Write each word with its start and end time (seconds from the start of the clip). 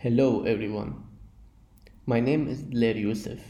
Hello, 0.00 0.44
everyone. 0.44 0.94
My 2.06 2.20
name 2.20 2.46
is 2.46 2.62
Dellair 2.62 2.94
Youssef, 2.94 3.40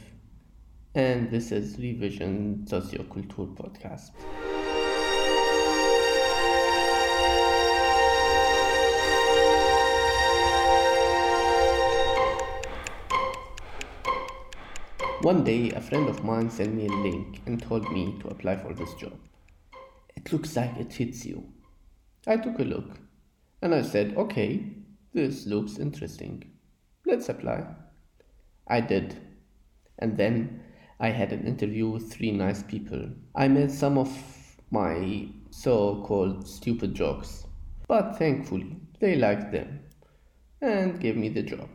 and 0.94 1.30
this 1.30 1.52
is 1.52 1.76
Revision 1.78 2.64
Socioculture 2.67 3.54
Podcast. 3.54 4.13
One 15.21 15.45
day, 15.45 15.71
a 15.73 15.83
friend 15.83 16.09
of 16.09 16.25
mine 16.25 16.49
sent 16.49 16.73
me 16.73 16.87
a 16.87 16.91
link 16.91 17.43
and 17.45 17.62
told 17.62 17.93
me 17.93 18.17
to 18.23 18.29
apply 18.29 18.57
for 18.57 18.73
this 18.73 18.95
job. 18.95 19.19
It 20.17 20.33
looks 20.33 20.57
like 20.57 20.79
it 20.79 20.95
fits 20.95 21.27
you. 21.27 21.46
I 22.27 22.39
took 22.39 22.59
a 22.59 22.62
look 22.62 22.99
and 23.61 23.75
I 23.75 23.83
said, 23.83 24.17
okay, 24.17 24.78
this 25.12 25.46
looks 25.46 25.79
interesting. 25.79 26.50
Let's 27.06 27.29
apply. 27.29 27.64
I 28.66 28.80
did. 28.80 29.16
And 29.99 30.16
then 30.16 30.62
I 31.00 31.08
had 31.08 31.32
an 31.32 31.46
interview 31.46 31.89
with 31.89 32.12
three 32.12 32.30
nice 32.30 32.62
people. 32.62 33.08
I 33.34 33.48
made 33.48 33.70
some 33.70 33.98
of 33.98 34.10
my 34.70 35.28
so 35.50 36.02
called 36.02 36.46
stupid 36.46 36.94
jokes, 36.94 37.46
but 37.88 38.18
thankfully 38.18 38.76
they 39.00 39.16
liked 39.16 39.52
them 39.52 39.80
and 40.60 41.00
gave 41.00 41.16
me 41.16 41.28
the 41.30 41.42
job. 41.42 41.68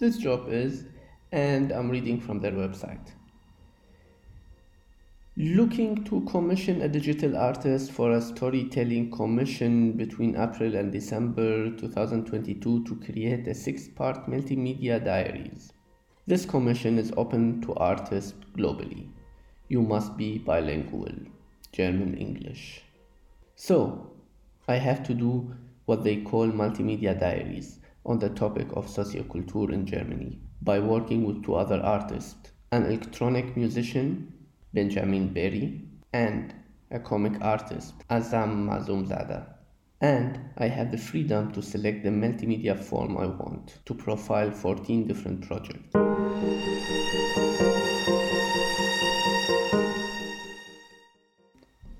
This 0.00 0.16
job 0.16 0.48
is, 0.48 0.86
and 1.30 1.72
I'm 1.72 1.90
reading 1.90 2.20
from 2.20 2.40
their 2.40 2.52
website. 2.52 3.12
Looking 5.36 6.02
to 6.06 6.22
commission 6.22 6.82
a 6.82 6.88
digital 6.88 7.36
artist 7.36 7.92
for 7.92 8.10
a 8.10 8.20
storytelling 8.20 9.12
commission 9.12 9.92
between 9.92 10.34
April 10.34 10.74
and 10.74 10.90
December 10.90 11.70
2022 11.76 12.84
to 12.84 12.96
create 12.96 13.46
a 13.46 13.54
six 13.54 13.86
part 13.86 14.26
multimedia 14.26 15.02
diaries. 15.02 15.72
This 16.26 16.44
commission 16.44 16.98
is 16.98 17.12
open 17.16 17.62
to 17.62 17.74
artists 17.74 18.34
globally. 18.58 19.08
You 19.68 19.82
must 19.82 20.16
be 20.16 20.38
bilingual, 20.38 21.14
German 21.70 22.16
English. 22.16 22.82
So, 23.54 24.10
I 24.66 24.76
have 24.76 25.04
to 25.04 25.14
do 25.14 25.54
what 25.84 26.02
they 26.02 26.16
call 26.22 26.48
multimedia 26.48 27.18
diaries 27.18 27.78
on 28.04 28.18
the 28.18 28.30
topic 28.30 28.66
of 28.72 28.88
socioculture 28.88 29.72
in 29.72 29.86
Germany 29.86 30.40
by 30.60 30.80
working 30.80 31.24
with 31.24 31.44
two 31.44 31.54
other 31.54 31.80
artists 31.80 32.50
an 32.72 32.86
electronic 32.86 33.56
musician, 33.56 34.32
Benjamin 34.72 35.32
Berry, 35.32 35.82
and 36.12 36.54
a 36.90 37.00
comic 37.00 37.40
artist, 37.40 37.94
Azam 38.08 38.66
Mazoumzadeh. 38.68 39.44
And 40.00 40.38
I 40.56 40.68
have 40.68 40.90
the 40.90 40.98
freedom 40.98 41.52
to 41.52 41.60
select 41.60 42.04
the 42.04 42.10
multimedia 42.10 42.78
form 42.78 43.16
I 43.16 43.26
want 43.26 43.78
to 43.84 43.94
profile 43.94 44.50
14 44.50 45.06
different 45.06 45.46
projects. 45.46 45.94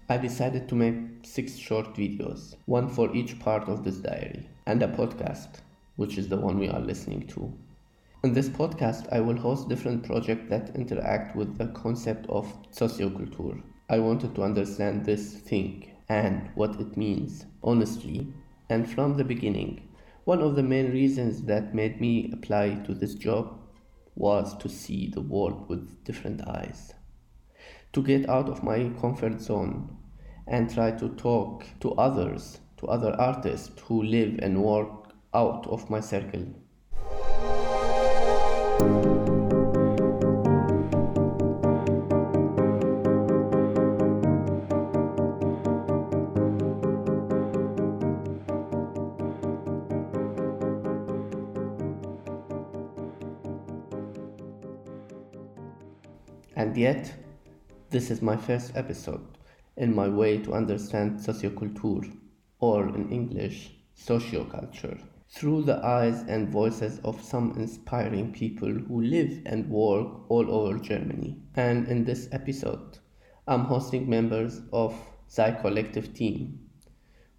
I 0.09 0.17
decided 0.17 0.69
to 0.69 0.75
make 0.75 0.97
six 1.25 1.57
short 1.57 1.95
videos, 1.95 2.57
one 2.67 2.89
for 2.89 3.15
each 3.15 3.39
part 3.39 3.69
of 3.69 3.85
this 3.85 3.99
diary, 3.99 4.49
and 4.67 4.83
a 4.83 4.89
podcast, 4.89 5.61
which 5.97 6.19
is 6.19 6.29
the 6.29 6.37
one 6.37 6.59
we 6.59 6.69
are 6.69 6.81
listening 6.81 7.27
to. 7.29 7.53
In 8.23 8.35
this 8.35 8.51
podcast, 8.51 9.11
I 9.11 9.21
will 9.21 9.39
host 9.39 9.71
different 9.71 10.03
projects 10.05 10.51
that 10.51 10.77
interact 10.77 11.35
with 11.35 11.57
the 11.57 11.69
concept 11.69 12.27
of 12.29 12.53
socioculture. 12.71 13.63
I 13.89 13.99
wanted 13.99 14.35
to 14.35 14.43
understand 14.43 15.07
this 15.07 15.37
thing 15.37 15.91
and 16.07 16.51
what 16.55 16.79
it 16.79 16.99
means, 16.99 17.47
honestly, 17.63 18.31
and 18.69 18.87
from 18.91 19.17
the 19.17 19.25
beginning. 19.25 19.89
One 20.25 20.43
of 20.43 20.55
the 20.55 20.63
main 20.63 20.93
reasons 20.93 21.45
that 21.45 21.75
made 21.75 21.99
me 21.99 22.31
apply 22.31 22.83
to 22.85 22.93
this 22.93 23.15
job 23.15 23.59
was 24.17 24.55
to 24.59 24.69
see 24.69 25.09
the 25.09 25.23
world 25.23 25.71
with 25.71 26.05
different 26.05 26.47
eyes, 26.47 26.93
to 27.95 28.03
get 28.03 28.29
out 28.29 28.51
of 28.51 28.63
my 28.63 28.91
comfort 29.01 29.41
zone 29.41 29.97
and 30.47 30.69
try 30.69 30.91
to 30.91 31.09
talk 31.17 31.65
to 31.81 31.93
others, 31.93 32.61
to 32.77 32.87
other 32.89 33.19
artists 33.19 33.81
who 33.85 34.03
live 34.03 34.41
and 34.43 34.63
work 34.63 35.15
out 35.33 35.67
of 35.69 35.89
my 35.89 36.01
circle. 36.01 36.45
And 56.61 56.77
yet, 56.77 57.13
this 57.89 58.11
is 58.11 58.21
my 58.21 58.37
first 58.37 58.77
episode 58.77 59.27
in 59.79 59.95
my 59.95 60.09
way 60.09 60.37
to 60.39 60.53
understand 60.53 61.19
Soziokultur, 61.19 62.15
or 62.59 62.87
in 62.95 63.11
English, 63.11 63.77
socioculture, 63.97 65.01
through 65.31 65.63
the 65.63 65.85
eyes 65.87 66.23
and 66.29 66.49
voices 66.49 66.99
of 67.05 67.23
some 67.23 67.53
inspiring 67.57 68.33
people 68.33 68.69
who 68.69 69.01
live 69.01 69.41
and 69.47 69.71
work 69.71 70.29
all 70.29 70.51
over 70.51 70.77
Germany. 70.79 71.39
And 71.55 71.87
in 71.87 72.05
this 72.05 72.29
episode, 72.33 72.99
I'm 73.47 73.65
hosting 73.65 74.11
members 74.11 74.61
of 74.73 74.95
Sai 75.29 75.53
Collective 75.53 76.13
Team, 76.15 76.59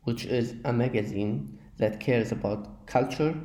which 0.03 0.25
is 0.25 0.56
a 0.63 0.72
magazine 0.72 1.59
that 1.78 2.00
cares 2.00 2.31
about 2.31 2.88
culture, 2.88 3.35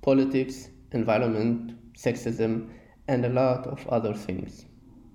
politics, 0.00 0.68
environment, 0.92 1.72
sexism, 1.94 2.70
and 3.08 3.24
a 3.24 3.28
lot 3.28 3.66
of 3.66 3.86
other 3.88 4.14
things. 4.14 4.64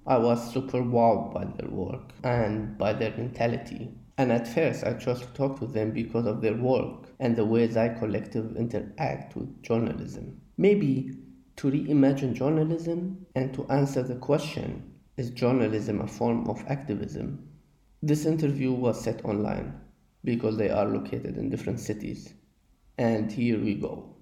I 0.05 0.17
was 0.17 0.51
super 0.51 0.81
wowed 0.81 1.33
by 1.33 1.45
their 1.45 1.69
work 1.69 2.11
and 2.23 2.77
by 2.77 2.91
their 2.91 3.15
mentality. 3.15 3.91
And 4.17 4.31
at 4.31 4.47
first, 4.47 4.83
I 4.83 4.93
chose 4.93 5.21
to 5.21 5.27
talk 5.33 5.59
to 5.59 5.65
them 5.65 5.91
because 5.91 6.27
of 6.27 6.41
their 6.41 6.55
work 6.55 7.09
and 7.19 7.35
the 7.35 7.45
way 7.45 7.69
Sai 7.69 7.89
Collective 7.89 8.55
interact 8.55 9.35
with 9.35 9.63
journalism. 9.63 10.39
Maybe 10.57 11.17
to 11.55 11.71
reimagine 11.71 12.33
journalism 12.33 13.25
and 13.35 13.53
to 13.53 13.67
answer 13.69 14.03
the 14.03 14.15
question 14.15 14.93
is 15.17 15.29
journalism 15.31 16.01
a 16.01 16.07
form 16.07 16.47
of 16.47 16.63
activism? 16.67 17.47
This 18.01 18.25
interview 18.25 18.71
was 18.71 19.01
set 19.01 19.23
online 19.25 19.79
because 20.23 20.57
they 20.57 20.69
are 20.69 20.85
located 20.85 21.37
in 21.37 21.49
different 21.49 21.79
cities. 21.79 22.33
And 22.97 23.31
here 23.31 23.59
we 23.59 23.75
go. 23.75 24.15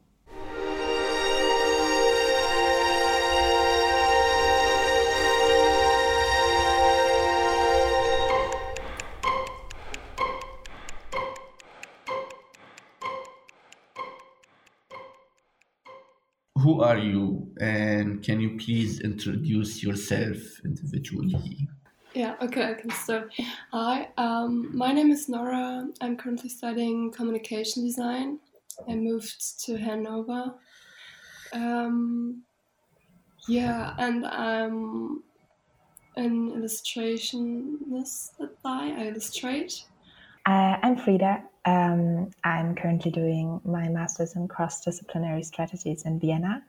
Are 16.91 16.97
you, 16.97 17.47
and 17.61 18.21
can 18.21 18.41
you 18.41 18.57
please 18.57 18.99
introduce 18.99 19.81
yourself 19.81 20.37
individually? 20.65 21.69
Yeah, 22.13 22.35
okay, 22.41 22.71
I 22.71 22.73
can 22.73 22.91
start. 22.91 23.31
Hi, 23.71 24.09
um, 24.17 24.75
my 24.75 24.91
name 24.91 25.09
is 25.11 25.29
Nora. 25.29 25.87
I'm 26.01 26.17
currently 26.17 26.49
studying 26.49 27.11
communication 27.11 27.85
design. 27.85 28.39
I 28.89 28.95
moved 28.95 29.63
to 29.65 29.77
Hanover. 29.77 30.55
Um, 31.53 32.43
yeah, 33.47 33.93
and 33.97 34.25
I'm 34.25 35.23
an 36.17 36.51
illustrationist 36.57 38.31
I 38.65 39.07
illustrate. 39.07 39.85
Uh, 40.45 40.77
I'm 40.81 40.97
Frida. 40.97 41.43
Um, 41.65 42.31
I'm 42.43 42.73
currently 42.73 43.11
doing 43.11 43.61
my 43.63 43.87
master's 43.89 44.35
in 44.35 44.47
cross 44.47 44.83
disciplinary 44.83 45.43
strategies 45.43 46.03
in 46.03 46.19
Vienna. 46.19 46.63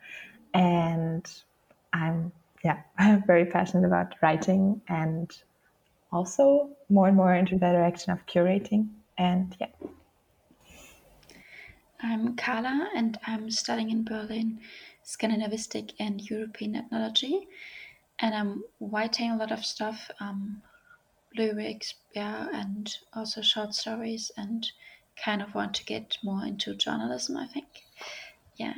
And 0.52 1.26
I'm, 1.92 2.32
yeah, 2.62 2.80
I'm 2.98 3.22
very 3.26 3.46
passionate 3.46 3.86
about 3.86 4.14
writing 4.20 4.82
and 4.88 5.30
also 6.12 6.69
more 6.90 7.08
and 7.08 7.16
more 7.16 7.34
into 7.34 7.54
the 7.54 7.72
direction 7.72 8.12
of 8.12 8.26
curating. 8.26 8.88
And 9.16 9.56
yeah. 9.58 9.69
I'm 12.02 12.36
Carla 12.36 12.90
and 12.94 13.18
I'm 13.26 13.50
studying 13.50 13.90
in 13.90 14.04
Berlin 14.04 14.60
Scandinavistic 15.02 15.92
and 15.98 16.20
European 16.20 16.76
ethnology. 16.76 17.48
And 18.18 18.34
I'm 18.34 18.64
writing 18.80 19.30
a 19.30 19.36
lot 19.38 19.50
of 19.50 19.64
stuff. 19.64 20.10
Um, 20.20 20.60
lyrics, 21.37 21.94
yeah, 22.14 22.49
and 22.52 22.99
also 23.12 23.43
short 23.43 23.75
stories, 23.75 24.31
and 24.37 24.70
kind 25.17 25.43
of 25.43 25.55
want 25.55 25.75
to 25.76 25.84
get 25.84 26.19
more 26.23 26.44
into 26.44 26.75
journalism, 26.75 27.37
I 27.37 27.46
think. 27.46 27.84
Yeah. 28.56 28.75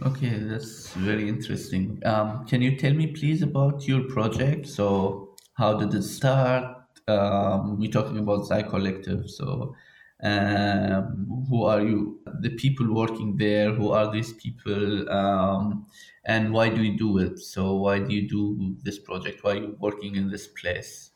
Okay, 0.00 0.38
that's 0.38 0.94
very 0.94 1.28
interesting. 1.28 2.00
Um, 2.06 2.46
can 2.46 2.62
you 2.62 2.76
tell 2.76 2.92
me, 2.94 3.08
please, 3.08 3.42
about 3.42 3.86
your 3.88 4.04
project? 4.04 4.66
So, 4.68 5.34
how 5.54 5.76
did 5.76 5.92
it 5.94 6.02
start? 6.02 6.76
um, 7.08 7.78
we're 7.78 7.90
talking 7.90 8.18
about 8.18 8.46
Sai 8.46 8.62
Collective. 8.62 9.30
So, 9.30 9.74
um, 10.22 11.46
who 11.48 11.64
are 11.64 11.80
you? 11.80 12.20
The 12.40 12.50
people 12.50 12.92
working 12.92 13.36
there. 13.36 13.72
Who 13.72 13.92
are 13.92 14.10
these 14.10 14.32
people? 14.32 15.08
Um, 15.10 15.86
and 16.24 16.52
why 16.52 16.68
do 16.68 16.82
you 16.82 16.98
do 16.98 17.18
it? 17.18 17.38
So, 17.38 17.74
why 17.76 18.00
do 18.00 18.12
you 18.14 18.28
do 18.28 18.76
this 18.82 18.98
project? 18.98 19.44
Why 19.44 19.52
are 19.52 19.56
you 19.56 19.76
working 19.78 20.16
in 20.16 20.30
this 20.30 20.46
place? 20.46 21.10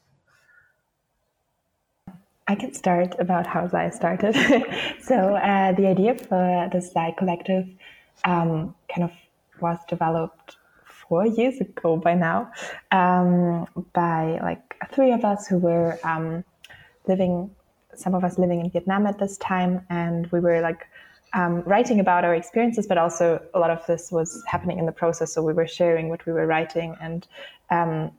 I 2.49 2.55
can 2.55 2.75
start 2.75 3.15
about 3.19 3.47
how 3.47 3.69
Sai 3.69 3.91
started. 3.91 4.35
so, 5.03 5.17
uh, 5.37 5.73
the 5.73 5.87
idea 5.87 6.15
for 6.17 6.69
the 6.73 6.81
Sai 6.81 7.15
Collective 7.19 7.67
um, 8.25 8.75
kind 8.93 9.05
of 9.05 9.13
was 9.61 9.79
developed 9.89 10.57
four 11.13 11.27
years 11.27 11.61
ago 11.61 11.97
by 11.97 12.15
now 12.15 12.51
um, 12.91 13.67
by 13.93 14.39
like 14.43 14.77
three 14.93 15.13
of 15.13 15.25
us 15.25 15.47
who 15.47 15.59
were 15.59 15.99
um, 16.05 16.45
living, 17.07 17.51
some 17.95 18.15
of 18.15 18.25
us 18.25 18.39
living 18.39 18.61
in 18.61 18.71
Vietnam 18.71 19.07
at 19.07 19.19
this 19.19 19.37
time, 19.39 19.85
and 19.91 20.27
we 20.33 20.41
were 20.41 20.61
like 20.61 20.87
um, 21.35 21.63
writing 21.63 22.01
about 22.01 22.25
our 22.25 22.35
experiences, 22.35 22.87
but 22.87 22.99
also 22.99 23.41
a 23.55 23.59
lot 23.59 23.71
of 23.71 23.85
this 23.87 24.13
was 24.13 24.43
happening 24.47 24.79
in 24.79 24.87
the 24.87 24.93
process. 24.93 25.33
So 25.33 25.43
we 25.43 25.53
were 25.53 25.67
sharing 25.67 26.09
what 26.09 26.25
we 26.27 26.33
were 26.33 26.47
writing 26.47 26.97
and 27.01 27.27
um, 27.71 28.11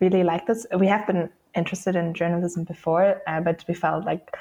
really 0.00 0.22
like 0.22 0.46
this. 0.46 0.66
We 0.76 0.86
have 0.86 1.06
been 1.06 1.30
interested 1.54 1.96
in 1.96 2.14
journalism 2.14 2.64
before, 2.64 3.20
uh, 3.26 3.40
but 3.40 3.64
we 3.66 3.74
felt 3.74 4.04
like 4.04 4.36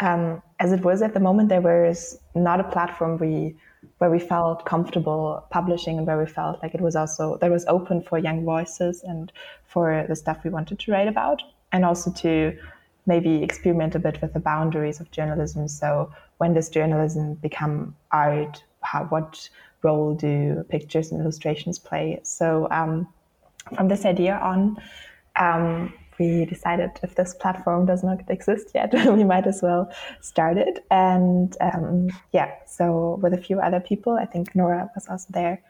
um, 0.00 0.42
as 0.60 0.72
it 0.72 0.82
was 0.82 1.02
at 1.02 1.14
the 1.14 1.20
moment, 1.20 1.48
there 1.48 1.60
was 1.60 2.18
not 2.34 2.60
a 2.60 2.64
platform 2.64 3.18
we 3.18 3.56
where 3.98 4.10
we 4.10 4.18
felt 4.18 4.64
comfortable 4.64 5.46
publishing 5.50 5.96
and 5.96 6.06
where 6.06 6.18
we 6.18 6.26
felt 6.26 6.60
like 6.62 6.74
it 6.74 6.80
was 6.80 6.96
also 6.96 7.38
that 7.40 7.50
was 7.50 7.64
open 7.66 8.02
for 8.02 8.18
young 8.18 8.44
voices 8.44 9.02
and 9.04 9.32
for 9.64 10.04
the 10.08 10.16
stuff 10.16 10.38
we 10.44 10.50
wanted 10.50 10.78
to 10.78 10.90
write 10.90 11.08
about 11.08 11.40
and 11.72 11.84
also 11.84 12.10
to 12.10 12.56
maybe 13.06 13.42
experiment 13.42 13.94
a 13.94 13.98
bit 13.98 14.20
with 14.20 14.32
the 14.32 14.40
boundaries 14.40 15.00
of 15.00 15.10
journalism 15.10 15.68
so 15.68 16.10
when 16.38 16.54
does 16.54 16.68
journalism 16.68 17.34
become 17.34 17.94
art 18.12 18.62
how 18.82 19.04
what 19.04 19.48
role 19.82 20.14
do 20.14 20.64
pictures 20.68 21.12
and 21.12 21.20
illustrations 21.20 21.78
play 21.78 22.18
so 22.22 22.68
um, 22.70 23.06
from 23.74 23.88
this 23.88 24.04
idea 24.04 24.36
on 24.36 24.76
um, 25.36 25.92
we 26.18 26.44
decided 26.44 26.90
if 27.02 27.14
this 27.14 27.34
platform 27.34 27.86
does 27.86 28.02
not 28.02 28.22
exist 28.28 28.70
yet, 28.74 28.92
we 29.12 29.24
might 29.24 29.46
as 29.46 29.62
well 29.62 29.90
start 30.20 30.56
it. 30.56 30.84
And 30.90 31.56
um, 31.60 32.08
yeah, 32.32 32.52
so 32.66 33.18
with 33.22 33.34
a 33.34 33.38
few 33.38 33.60
other 33.60 33.80
people, 33.80 34.14
I 34.14 34.26
think 34.26 34.54
Nora 34.54 34.90
was 34.94 35.08
also 35.08 35.26
there 35.30 35.62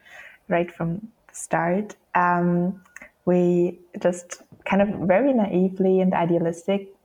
right 0.47 0.73
from 0.73 1.07
the 1.27 1.35
start. 1.35 1.95
Um, 2.15 2.81
we 3.25 3.79
just 4.01 4.41
kind 4.65 4.81
of 4.81 5.07
very 5.07 5.33
naively 5.33 6.01
and 6.01 6.13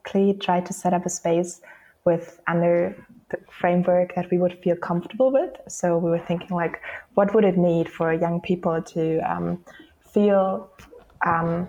tried 0.05 0.67
to 0.67 0.73
set 0.73 0.93
up 0.93 1.07
a 1.07 1.11
space 1.11 1.61
with 2.05 2.41
under 2.47 2.97
the 3.31 3.39
framework 3.51 4.15
that 4.15 4.31
we 4.31 4.39
would 4.39 4.59
feel 4.63 4.77
comfortable 4.77 5.33
with. 5.33 5.51
So 5.69 5.97
we 5.99 6.11
were 6.11 6.19
thinking 6.19 6.55
like, 6.57 6.81
what 7.15 7.35
would 7.35 7.45
it 7.45 7.57
need 7.57 7.89
for 7.89 8.13
young 8.13 8.41
people 8.41 8.83
to 8.83 9.19
um, 9.21 9.65
feel 10.13 10.71
um, 11.25 11.69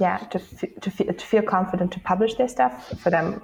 yeah 0.00 0.18
to, 0.18 0.38
to, 0.80 1.12
to 1.12 1.26
feel 1.26 1.42
confident 1.42 1.92
to 1.92 2.00
publish 2.00 2.34
their 2.34 2.48
stuff 2.48 2.88
for 3.00 3.10
them 3.10 3.42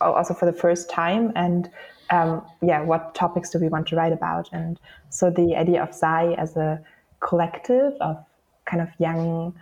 also 0.00 0.34
for 0.34 0.46
the 0.46 0.52
first 0.52 0.90
time 0.90 1.32
and 1.34 1.70
um, 2.10 2.42
yeah 2.62 2.80
what 2.80 3.14
topics 3.14 3.50
do 3.50 3.58
we 3.58 3.68
want 3.68 3.86
to 3.88 3.96
write 3.96 4.12
about 4.12 4.48
and 4.52 4.78
so 5.10 5.30
the 5.30 5.56
idea 5.56 5.82
of 5.82 5.94
Sai 5.94 6.34
as 6.34 6.56
a 6.56 6.80
collective 7.20 7.94
of 8.00 8.24
kind 8.66 8.82
of 8.82 8.88
young 8.98 9.54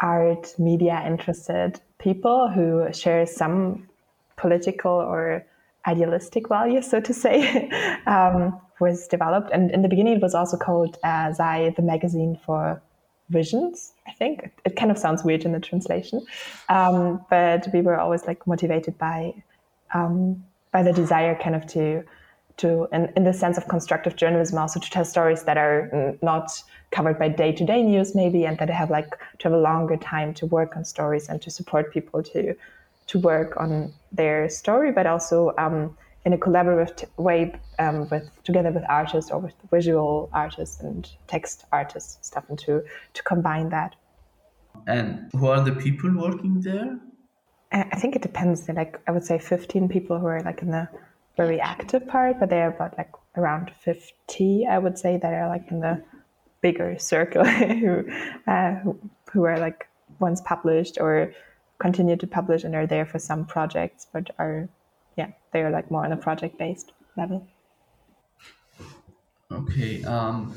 art 0.00 0.54
media 0.58 1.02
interested 1.06 1.80
people 2.04 2.48
who 2.48 2.92
share 2.92 3.26
some 3.26 3.88
political 4.36 4.92
or 4.92 5.44
idealistic 5.86 6.48
values 6.48 6.88
so 6.88 7.00
to 7.00 7.12
say 7.12 7.68
um, 8.06 8.60
was 8.80 9.08
developed. 9.08 9.50
And 9.52 9.70
in 9.70 9.82
the 9.82 9.88
beginning 9.88 10.14
it 10.18 10.22
was 10.22 10.34
also 10.34 10.56
called 10.56 10.98
uh, 11.02 11.32
Sai 11.32 11.72
the 11.76 11.82
magazine 11.82 12.38
for 12.44 12.82
visions 13.30 13.94
i 14.06 14.12
think. 14.12 14.50
It 14.66 14.76
kind 14.76 14.90
of 14.90 14.98
sounds 14.98 15.24
weird 15.24 15.44
in 15.46 15.52
the 15.52 15.60
translation. 15.60 16.18
Um, 16.68 17.24
but 17.30 17.66
we 17.72 17.80
were 17.80 17.98
always 17.98 18.26
like 18.26 18.46
motivated 18.46 18.98
by 18.98 19.18
um, 19.94 20.44
by 20.72 20.82
the 20.82 20.92
desire 20.92 21.34
kind 21.44 21.56
of 21.56 21.66
to 21.68 22.04
to 22.56 22.88
in, 22.92 23.12
in 23.16 23.24
the 23.24 23.32
sense 23.32 23.58
of 23.58 23.68
constructive 23.68 24.16
journalism 24.16 24.58
also 24.58 24.80
to 24.80 24.90
tell 24.90 25.04
stories 25.04 25.44
that 25.44 25.56
are 25.56 26.16
not 26.22 26.62
covered 26.90 27.18
by 27.18 27.28
day-to-day 27.28 27.82
news 27.82 28.14
maybe 28.14 28.44
and 28.46 28.58
that 28.58 28.70
have 28.70 28.90
like 28.90 29.10
to 29.38 29.48
have 29.48 29.52
a 29.52 29.58
longer 29.58 29.96
time 29.96 30.32
to 30.34 30.46
work 30.46 30.76
on 30.76 30.84
stories 30.84 31.28
and 31.28 31.42
to 31.42 31.50
support 31.50 31.92
people 31.92 32.22
to 32.22 32.54
to 33.06 33.18
work 33.18 33.56
on 33.56 33.92
their 34.12 34.48
story 34.48 34.92
but 34.92 35.06
also 35.06 35.52
um, 35.58 35.96
in 36.24 36.32
a 36.32 36.38
collaborative 36.38 37.08
way 37.18 37.54
um, 37.78 38.08
with 38.08 38.30
together 38.44 38.70
with 38.70 38.84
artists 38.88 39.30
or 39.30 39.38
with 39.40 39.54
visual 39.70 40.30
artists 40.32 40.80
and 40.80 41.10
text 41.26 41.64
artists 41.72 42.26
stuff 42.26 42.44
and 42.48 42.58
to 42.58 42.82
to 43.12 43.22
combine 43.22 43.68
that. 43.68 43.94
And 44.86 45.30
who 45.32 45.46
are 45.48 45.60
the 45.60 45.72
people 45.72 46.10
working 46.16 46.60
there? 46.60 46.98
I 47.72 47.96
think 47.96 48.16
it 48.16 48.22
depends. 48.22 48.68
Like 48.68 49.00
i 49.06 49.10
would 49.10 49.24
say 49.24 49.38
15 49.38 49.88
people 49.88 50.18
who 50.18 50.26
are 50.26 50.40
like 50.40 50.62
in 50.62 50.70
the 50.70 50.88
very 51.36 51.60
active 51.60 52.06
part 52.06 52.38
but 52.40 52.50
they're 52.50 52.70
about 52.70 52.96
like 52.96 53.12
around 53.36 53.70
50 53.80 54.66
i 54.66 54.78
would 54.78 54.98
say 54.98 55.16
that 55.16 55.32
are 55.32 55.48
like 55.48 55.70
in 55.70 55.80
the 55.80 56.02
bigger 56.60 56.98
circle 56.98 57.44
who, 57.80 58.04
uh, 58.46 58.74
who 58.76 58.98
who 59.32 59.44
are 59.44 59.58
like 59.58 59.88
once 60.20 60.40
published 60.42 60.98
or 61.00 61.32
continue 61.78 62.16
to 62.16 62.26
publish 62.26 62.64
and 62.64 62.74
are 62.74 62.86
there 62.86 63.04
for 63.04 63.18
some 63.18 63.44
projects 63.44 64.06
but 64.12 64.30
are 64.38 64.68
yeah, 65.16 65.30
they're 65.52 65.70
like 65.70 65.90
more 65.90 66.04
on 66.04 66.12
a 66.12 66.16
project 66.16 66.58
based 66.58 66.92
level. 67.16 67.46
Okay. 69.50 70.02
Um, 70.04 70.54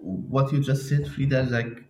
what 0.00 0.52
you 0.52 0.60
just 0.60 0.88
said, 0.88 1.08
Frida, 1.08 1.44
like, 1.44 1.84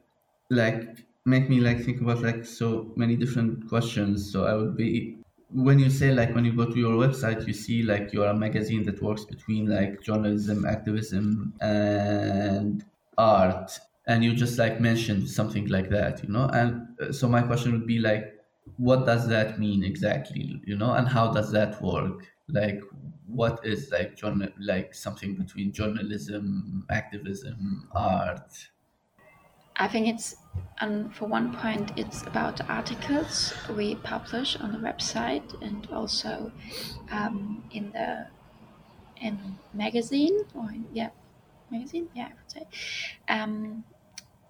like 0.51 0.99
make 1.25 1.49
me 1.49 1.61
like 1.61 1.85
think 1.85 2.01
about 2.01 2.23
like 2.23 2.45
so 2.45 2.93
many 2.97 3.17
different 3.17 3.69
questions. 3.69 4.31
So 4.31 4.47
I 4.47 4.55
would 4.55 4.77
be 4.77 5.19
when 5.55 5.79
you 5.79 5.91
say 5.91 6.13
like 6.13 6.35
when 6.35 6.45
you 6.45 6.53
go 6.55 6.67
to 6.71 6.79
your 6.79 6.95
website, 6.95 7.47
you 7.47 7.53
see 7.53 7.83
like 7.83 8.13
you're 8.13 8.27
a 8.27 8.35
magazine 8.35 8.83
that 8.85 9.01
works 9.03 9.25
between 9.25 9.67
like 9.69 10.01
journalism, 10.03 10.65
activism, 10.67 11.55
and 11.61 12.85
art, 13.17 13.79
and 14.07 14.25
you 14.25 14.35
just 14.35 14.59
like 14.59 14.81
mentioned 14.81 15.29
something 15.31 15.69
like 15.69 15.91
that, 15.91 16.23
you 16.23 16.29
know. 16.29 16.49
And 16.53 16.89
uh, 17.01 17.13
so 17.13 17.29
my 17.29 17.43
question 17.43 17.73
would 17.73 17.87
be 17.87 17.99
like, 17.99 18.45
what 18.77 19.07
does 19.07 19.29
that 19.29 19.59
mean 19.59 19.85
exactly 19.85 20.61
you 20.65 20.77
know? 20.77 20.93
And 20.93 21.09
how 21.09 21.33
does 21.33 21.53
that 21.53 21.81
work? 21.83 22.27
Like 22.49 22.83
what 23.27 23.65
is 23.65 23.91
like 23.91 24.17
journal 24.17 24.51
like 24.61 24.95
something 24.95 25.35
between 25.37 25.73
journalism 25.73 26.87
activism 26.91 27.89
art 27.93 28.69
i 29.77 29.89
think 29.89 30.09
it's 30.09 30.37
um, 30.81 31.11
for 31.11 31.27
one 31.27 31.55
point 31.57 31.93
it's 31.97 32.23
about 32.23 32.69
articles 32.69 33.55
we 33.77 33.95
publish 33.97 34.57
on 34.57 34.73
the 34.73 34.79
website 34.79 35.61
and 35.63 35.89
also 35.93 36.51
um, 37.11 37.65
in 37.71 37.91
the 37.93 38.27
in 39.21 39.57
magazine 39.73 40.41
or 40.55 40.69
in, 40.71 40.85
yeah 40.93 41.11
magazine 41.71 42.09
yeah 42.15 42.27
i 42.27 42.29
would 42.29 42.51
say 42.51 42.67
um, 43.29 43.85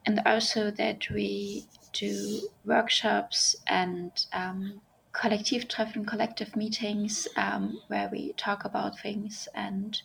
and 0.06 0.20
also 0.26 0.70
that 0.70 1.08
we 1.10 1.66
do 1.92 2.48
workshops 2.64 3.56
and 3.66 4.26
um, 4.32 4.80
collective 5.12 5.68
treffen, 5.68 6.04
collective 6.04 6.54
meetings 6.56 7.26
um, 7.36 7.80
where 7.86 8.08
we 8.10 8.32
talk 8.34 8.64
about 8.64 8.98
things. 8.98 9.48
And 9.54 10.00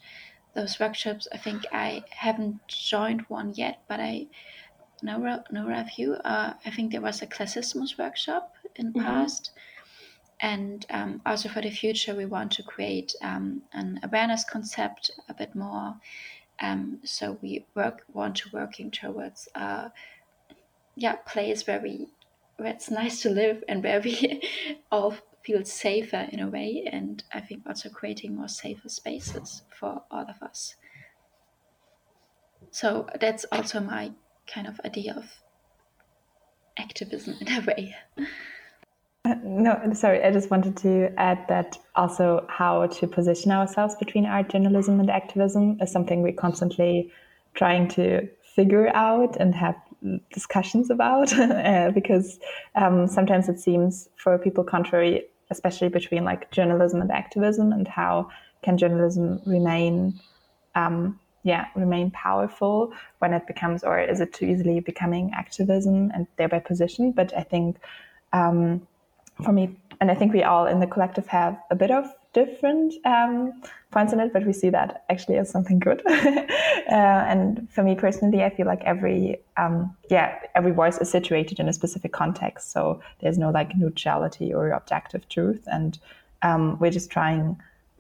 those 0.54 0.80
workshops, 0.80 1.28
I 1.34 1.38
think 1.38 1.66
I 1.74 2.04
haven't 2.12 2.66
joined 2.68 3.22
one 3.28 3.54
yet, 3.56 3.82
but 3.88 4.00
I 4.00 4.28
know 5.04 5.44
know 5.52 5.70
a 5.70 5.86
few. 5.86 6.14
Uh, 6.14 6.54
I 6.66 6.70
think 6.72 6.92
there 6.92 7.02
was 7.02 7.22
a 7.22 7.28
classismus 7.28 7.98
workshop 7.98 8.56
in 8.76 8.94
the 8.94 9.00
mm-hmm. 9.00 9.08
past. 9.08 9.52
And 10.42 10.86
um, 10.90 11.22
also 11.26 11.50
for 11.50 11.62
the 11.62 11.70
future, 11.70 12.16
we 12.16 12.26
want 12.26 12.54
to 12.54 12.64
create 12.64 13.14
um, 13.22 13.62
an 13.74 14.00
awareness 14.04 14.46
concept 14.46 15.12
a 15.28 15.34
bit 15.34 15.54
more. 15.54 15.96
Um, 16.62 17.00
so 17.04 17.38
we 17.42 17.66
work 17.76 18.04
want 18.14 18.38
to 18.38 18.50
working 18.54 18.90
towards 18.90 19.50
uh, 19.56 19.90
yeah 21.00 21.16
place 21.26 21.66
where 21.66 21.80
we 21.80 22.08
where 22.58 22.72
it's 22.72 22.92
nice 23.02 23.22
to 23.22 23.30
live 23.30 23.64
and 23.68 23.84
where 23.84 24.02
we 24.02 24.42
all 24.92 25.16
feel 25.44 25.64
safer 25.64 26.28
in 26.32 26.40
a 26.40 26.48
way 26.48 26.84
and 26.92 27.24
i 27.34 27.40
think 27.40 27.64
also 27.66 27.90
creating 27.90 28.36
more 28.36 28.50
safer 28.50 28.90
spaces 28.90 29.64
for 29.70 30.04
all 30.12 30.26
of 30.30 30.42
us 30.42 30.76
so 32.72 33.08
that's 33.20 33.46
also 33.52 33.80
my 33.80 34.12
kind 34.54 34.68
of 34.68 34.80
idea 34.86 35.14
of 35.16 35.26
activism 36.78 37.36
in 37.42 37.48
a 37.48 37.62
way. 37.68 37.96
Uh, 39.26 39.36
no 39.44 39.78
sorry 39.94 40.24
i 40.24 40.32
just 40.32 40.50
wanted 40.50 40.78
to 40.78 41.12
add 41.20 41.46
that 41.50 41.78
also 41.98 42.46
how 42.48 42.88
to 42.88 43.06
position 43.06 43.52
ourselves 43.52 43.94
between 43.96 44.26
art 44.26 44.48
journalism 44.48 44.98
and 45.02 45.10
activism 45.10 45.78
is 45.82 45.92
something 45.92 46.22
we're 46.22 46.32
constantly 46.32 47.12
trying 47.54 47.86
to 47.86 48.26
figure 48.56 48.90
out 48.96 49.36
and 49.38 49.54
have 49.56 49.76
discussions 50.34 50.90
about 50.90 51.32
uh, 51.40 51.92
because 51.92 52.40
um, 52.76 53.08
sometimes 53.08 53.50
it 53.50 53.60
seems 53.60 54.10
for 54.16 54.38
people 54.38 54.64
contrary, 54.64 55.24
especially 55.50 55.90
between 55.90 56.24
like 56.24 56.50
journalism 56.52 57.02
and 57.02 57.12
activism, 57.12 57.72
and 57.72 57.88
how 57.88 58.30
can 58.64 58.78
journalism 58.78 59.42
remain, 59.46 60.20
um, 60.76 61.20
yeah, 61.44 61.68
remain 61.76 62.12
powerful 62.12 62.94
when 63.20 63.34
it 63.34 63.48
becomes, 63.48 63.84
or 63.84 64.00
is 64.00 64.20
it 64.20 64.34
too 64.34 64.46
easily 64.46 64.80
becoming 64.80 65.32
activism 65.34 66.12
and 66.14 66.28
thereby 66.38 66.60
position? 66.60 67.12
But 67.12 67.36
I 67.36 67.44
think 67.44 67.78
um, 68.34 68.88
for 69.44 69.52
me, 69.52 69.78
and 70.02 70.12
I 70.12 70.16
think 70.16 70.34
we 70.34 70.44
all 70.44 70.66
in 70.68 70.80
the 70.80 70.88
collective 70.88 71.28
have 71.28 71.58
a 71.72 71.76
bit 71.76 71.92
of 71.92 72.14
different 72.34 72.94
um, 73.06 73.62
points 73.92 74.14
in 74.14 74.20
it, 74.20 74.32
but 74.34 74.46
we 74.46 74.54
see 74.54 74.70
that 74.70 75.04
actually 75.10 75.38
as 75.38 75.50
something 75.50 75.80
good. 75.80 76.02
uh, 76.08 76.46
and 76.92 77.70
for 77.72 77.84
me 77.84 77.96
personally, 77.96 78.44
I 78.44 78.50
feel 78.50 78.66
like 78.66 78.84
every 78.84 79.40
um, 79.58 79.96
yeah 80.10 80.40
every 80.56 80.72
voice 80.72 80.98
is 81.00 81.10
situated 81.10 81.60
in 81.60 81.68
a 81.68 81.74
specific 81.74 82.12
context, 82.12 82.72
so 82.72 83.02
there's 83.20 83.38
no 83.38 83.50
like 83.50 83.76
neutrality 83.76 84.54
or 84.54 84.72
objective 84.72 85.28
truth, 85.30 85.64
and 85.68 85.98
um, 86.42 86.78
we're 86.80 86.92
just 86.92 87.10
trying 87.10 87.58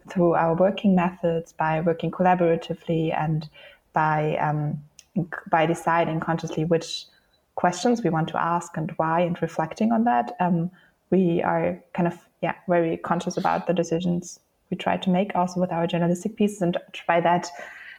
through 0.10 0.34
our 0.34 0.56
working 0.56 0.96
methods 0.96 1.54
by 1.54 1.82
working 1.82 2.12
collaboratively 2.12 3.16
and 3.16 3.50
by 3.94 4.38
um, 4.38 4.82
by 5.52 5.66
deciding 5.66 6.20
consciously 6.20 6.66
which 6.66 7.06
questions 7.56 8.04
we 8.04 8.10
want 8.10 8.28
to 8.30 8.42
ask 8.42 8.78
and 8.78 8.92
why 8.98 9.20
and 9.20 9.42
reflecting 9.42 9.92
on 9.92 10.06
that 10.06 10.36
um, 10.40 10.72
we 11.10 11.42
are 11.42 11.82
kind 11.94 12.08
of 12.08 12.18
yeah 12.42 12.56
very 12.68 12.98
conscious 12.98 13.38
about 13.38 13.68
the 13.68 13.74
decisions 13.74 14.40
we 14.70 14.78
try 14.78 14.98
to 14.98 15.10
make 15.10 15.36
also 15.36 15.60
with 15.60 15.72
our 15.72 15.88
journalistic 15.88 16.36
pieces. 16.36 16.62
And 16.62 16.78
by 17.08 17.20
that 17.22 17.50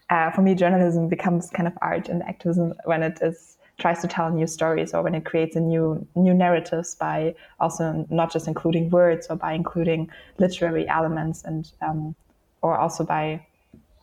uh, 0.08 0.30
for 0.30 0.42
me 0.42 0.54
journalism 0.54 1.08
becomes 1.08 1.50
kind 1.50 1.66
of 1.66 1.74
art 1.82 2.08
and 2.08 2.22
activism 2.22 2.74
when 2.84 3.02
it 3.02 3.18
is 3.22 3.56
tries 3.80 4.00
to 4.00 4.08
tell 4.08 4.30
new 4.30 4.46
stories 4.46 4.94
or 4.94 5.02
when 5.02 5.14
it 5.14 5.24
creates 5.24 5.56
a 5.56 5.60
new 5.60 6.06
new 6.14 6.34
narratives 6.34 6.94
by 6.94 7.34
also 7.58 8.06
not 8.10 8.32
just 8.32 8.46
including 8.46 8.90
words 8.90 9.26
or 9.28 9.36
by 9.36 9.52
including 9.52 10.10
literary 10.38 10.86
elements 10.88 11.44
and 11.44 11.72
um, 11.82 12.14
or 12.62 12.78
also 12.78 13.04
by 13.04 13.44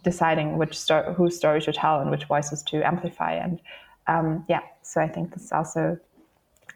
deciding 0.04 0.58
which 0.58 0.78
story 0.78 1.14
whose 1.14 1.36
story 1.36 1.62
to 1.62 1.72
tell 1.72 2.00
and 2.00 2.12
which 2.12 2.26
voices 2.26 2.64
to 2.64 2.82
amplify 2.86 3.34
and 3.34 3.60
um, 4.08 4.46
yeah 4.50 4.62
so 4.82 5.02
i 5.02 5.08
think 5.08 5.34
this 5.34 5.44
is 5.44 5.52
also 5.52 5.98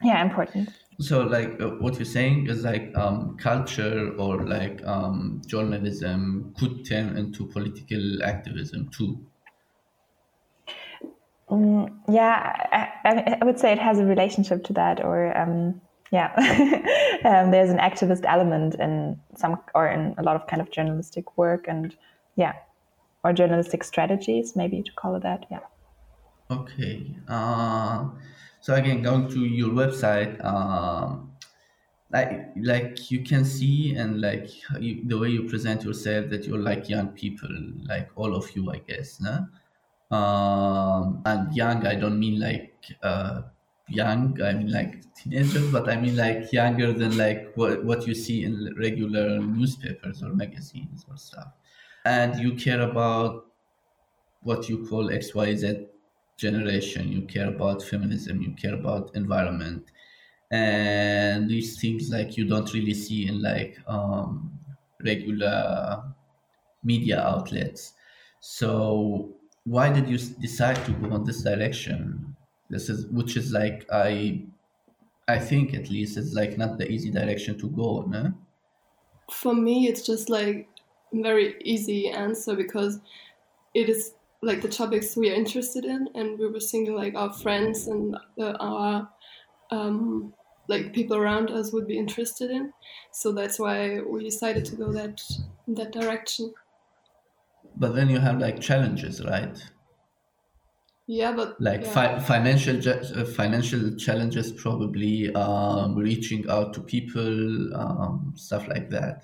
yeah 0.04 0.22
important. 0.22 0.70
So 1.00 1.22
like 1.22 1.60
uh, 1.62 1.70
what 1.80 1.96
you're 1.96 2.06
saying 2.06 2.48
is 2.48 2.64
like 2.64 2.96
um, 2.96 3.38
culture 3.38 4.14
or 4.18 4.46
like 4.46 4.86
um, 4.86 5.42
journalism 5.48 6.54
could 6.60 6.86
turn 6.86 7.18
into 7.18 7.48
political 7.48 8.24
activism 8.24 8.90
too 8.90 9.20
um, 11.52 12.02
yeah 12.10 12.90
I, 13.04 13.38
I, 13.42 13.46
would 13.46 13.60
say 13.60 13.72
it 13.72 13.80
has 13.80 14.00
a 14.00 14.06
relationship 14.06 14.64
to 14.66 14.74
that 14.74 15.04
or 15.04 15.38
um, 15.38 15.80
yeah 16.12 16.32
um, 17.26 17.52
there's 17.52 17.70
an 17.70 17.78
activist 17.78 18.24
element 18.26 18.76
in 18.76 19.20
some 19.36 19.60
or 19.76 19.88
in 19.88 20.16
a 20.18 20.24
lot 20.24 20.36
of 20.36 20.48
kind 20.48 20.62
of 20.62 20.72
journalistic 20.72 21.38
work 21.38 21.66
and 21.68 21.96
yeah 22.36 22.54
or 23.24 23.34
journalistic 23.34 23.84
strategies 23.84 24.56
maybe 24.56 24.82
to 24.82 24.92
call 24.94 25.16
it 25.16 25.24
that 25.24 25.46
yeah 25.52 25.60
okay 26.50 27.16
uh 27.28 28.06
so 28.62 28.76
again, 28.76 29.02
going 29.02 29.28
to 29.30 29.40
your 29.40 29.70
website, 29.70 30.44
um, 30.46 31.32
like 32.12 32.50
like 32.58 33.10
you 33.10 33.24
can 33.24 33.44
see 33.44 33.96
and 33.96 34.22
like 34.22 34.50
you, 34.80 35.02
the 35.08 35.18
way 35.18 35.30
you 35.30 35.50
present 35.50 35.84
yourself 35.84 36.30
that 36.30 36.46
you're 36.46 36.60
like 36.60 36.88
young 36.88 37.08
people, 37.10 37.50
like 37.90 38.10
all 38.16 38.36
of 38.36 38.56
you, 38.56 38.72
I 38.72 38.78
guess, 38.88 39.20
no? 39.20 39.48
And 41.26 41.54
young, 41.56 41.86
I 41.86 41.96
don't 41.96 42.20
mean 42.20 42.40
like 42.40 42.86
uh, 43.04 43.44
young, 43.88 44.42
I 44.42 44.54
mean 44.54 44.72
like 44.72 45.14
teenagers, 45.14 45.72
but 45.72 45.90
I 45.90 45.96
mean 46.00 46.16
like 46.16 46.52
younger 46.52 46.94
than 46.94 47.18
like 47.18 47.54
what 47.56 47.84
what 47.86 48.08
you 48.08 48.16
see 48.16 48.44
in 48.44 48.74
regular 48.78 49.40
newspapers 49.40 50.24
or 50.24 50.30
magazines 50.34 51.06
or 51.10 51.18
stuff. 51.18 51.54
And 52.06 52.40
you 52.40 52.56
care 52.56 52.82
about 52.82 53.46
what 54.42 54.70
you 54.70 54.88
call 54.88 55.12
X 55.12 55.36
Y 55.36 55.56
Z 55.56 55.88
generation. 56.38 57.12
You 57.12 57.24
care 57.24 57.48
about 57.50 57.84
feminism. 57.84 58.42
You 58.42 58.54
care 58.54 58.74
about 58.74 59.16
environment. 59.16 59.92
And 60.52 61.50
these 61.50 61.80
things 61.80 62.10
like 62.10 62.38
you 62.38 62.46
don't 62.46 62.72
really 62.74 62.94
see 62.94 63.28
in 63.28 63.42
like 63.42 63.80
um, 63.88 64.60
regular 65.04 66.14
media 66.84 67.22
outlets. 67.22 67.94
So 68.40 69.36
why 69.66 69.92
did 69.92 70.08
you 70.08 70.18
decide 70.18 70.84
to 70.86 70.92
go 70.94 71.12
on 71.12 71.24
this 71.24 71.44
direction 71.44 72.36
this 72.70 72.90
is 72.90 73.06
which 73.08 73.38
is 73.38 73.52
like 73.52 73.86
i 73.92 74.42
i 75.28 75.38
think 75.38 75.74
at 75.74 75.90
least 75.90 76.18
it's 76.18 76.34
like 76.34 76.58
not 76.58 76.78
the 76.78 76.90
easy 76.90 77.12
direction 77.12 77.58
to 77.58 77.70
go 77.70 78.04
no 78.08 78.34
for 79.32 79.54
me 79.54 79.88
it's 79.88 80.06
just 80.06 80.30
like 80.30 80.68
very 81.14 81.56
easy 81.64 82.10
answer 82.10 82.56
because 82.56 83.00
it 83.74 83.90
is 83.90 84.14
like 84.42 84.62
the 84.62 84.70
topics 84.70 85.16
we 85.16 85.30
are 85.30 85.36
interested 85.36 85.86
in, 85.86 86.10
and 86.16 86.40
we 86.40 86.48
were 86.48 86.60
thinking 86.60 86.96
like 86.96 87.16
our 87.16 87.32
friends 87.32 87.88
and 87.88 88.16
uh, 88.40 88.54
our 88.60 89.10
um, 89.70 90.34
like 90.68 90.94
people 90.94 91.16
around 91.18 91.52
us 91.52 91.72
would 91.72 91.88
be 91.88 91.98
interested 91.98 92.50
in. 92.50 92.74
So 93.12 93.32
that's 93.32 93.60
why 93.60 94.00
we 94.02 94.24
decided 94.24 94.66
to 94.66 94.76
go 94.76 94.92
that 94.94 95.22
that 95.68 95.92
direction. 95.92 96.54
But 97.82 97.96
then 97.96 98.10
you 98.10 98.20
have 98.20 98.38
like 98.40 98.62
challenges, 98.62 99.26
right? 99.26 99.58
Yeah, 101.08 101.32
but 101.32 101.60
like 101.60 101.82
yeah. 101.82 101.94
Fi- 101.94 102.20
financial 102.20 102.78
uh, 102.88 103.26
financial 103.26 103.96
challenges, 103.96 104.52
probably 104.52 105.34
um, 105.34 105.96
reaching 105.96 106.48
out 106.48 106.76
to 106.76 106.82
people, 106.82 107.76
um, 107.76 108.34
stuff 108.36 108.68
like 108.68 108.92
that. 108.92 109.24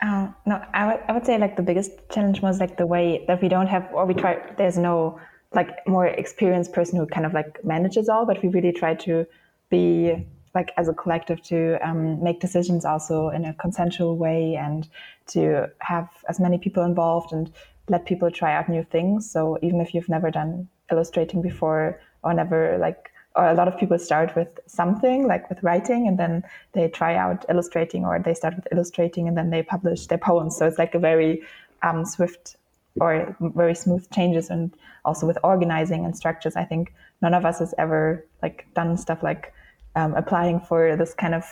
Uh, 0.00 0.28
no, 0.46 0.62
I 0.72 0.86
would, 0.86 1.00
I 1.08 1.12
would 1.12 1.26
say 1.26 1.36
like 1.36 1.56
the 1.56 1.64
biggest 1.64 1.90
challenge 2.12 2.40
was 2.40 2.60
like 2.60 2.76
the 2.76 2.86
way 2.86 3.24
that 3.26 3.42
we 3.42 3.48
don't 3.48 3.66
have, 3.66 3.88
or 3.92 4.06
we 4.06 4.14
try, 4.14 4.38
there's 4.56 4.78
no 4.78 5.18
like 5.52 5.70
more 5.88 6.06
experienced 6.06 6.72
person 6.72 6.96
who 6.96 7.06
kind 7.06 7.26
of 7.26 7.34
like 7.34 7.64
manages 7.64 8.08
all, 8.08 8.24
but 8.24 8.40
we 8.40 8.50
really 8.50 8.72
try 8.72 8.94
to 8.94 9.26
be 9.68 10.24
like 10.54 10.72
as 10.76 10.88
a 10.88 10.92
collective 10.92 11.42
to 11.42 11.78
um, 11.86 12.22
make 12.22 12.40
decisions 12.40 12.84
also 12.84 13.28
in 13.28 13.44
a 13.44 13.54
consensual 13.54 14.16
way 14.16 14.54
and 14.54 14.88
to 15.28 15.70
have 15.80 16.08
as 16.28 16.40
many 16.40 16.58
people 16.58 16.82
involved 16.82 17.32
and 17.32 17.52
let 17.88 18.04
people 18.06 18.30
try 18.30 18.54
out 18.54 18.68
new 18.68 18.84
things. 18.84 19.30
So 19.30 19.58
even 19.62 19.80
if 19.80 19.94
you've 19.94 20.08
never 20.08 20.30
done 20.30 20.68
illustrating 20.90 21.42
before 21.42 22.00
or 22.22 22.34
never 22.34 22.78
like 22.78 23.10
or 23.36 23.48
a 23.48 23.54
lot 23.54 23.68
of 23.68 23.78
people 23.78 23.98
start 23.98 24.34
with 24.34 24.48
something 24.66 25.26
like 25.26 25.48
with 25.48 25.62
writing 25.62 26.08
and 26.08 26.18
then 26.18 26.42
they 26.72 26.88
try 26.88 27.14
out 27.14 27.44
illustrating 27.48 28.04
or 28.04 28.18
they 28.18 28.34
start 28.34 28.56
with 28.56 28.66
illustrating 28.72 29.28
and 29.28 29.36
then 29.36 29.50
they 29.50 29.62
publish 29.62 30.06
their 30.06 30.18
poems 30.18 30.56
so 30.56 30.66
it's 30.66 30.78
like 30.78 30.94
a 30.94 30.98
very 30.98 31.42
um, 31.82 32.04
swift 32.04 32.56
or 33.00 33.36
very 33.40 33.74
smooth 33.74 34.10
changes 34.10 34.50
and 34.50 34.74
also 35.04 35.26
with 35.26 35.38
organizing 35.44 36.04
and 36.04 36.16
structures 36.16 36.56
i 36.56 36.64
think 36.64 36.92
none 37.22 37.34
of 37.34 37.44
us 37.44 37.60
has 37.60 37.72
ever 37.78 38.26
like 38.42 38.66
done 38.74 38.96
stuff 38.96 39.22
like 39.22 39.52
um, 39.98 40.14
applying 40.14 40.60
for 40.60 40.96
this 40.96 41.14
kind 41.14 41.34
of 41.34 41.44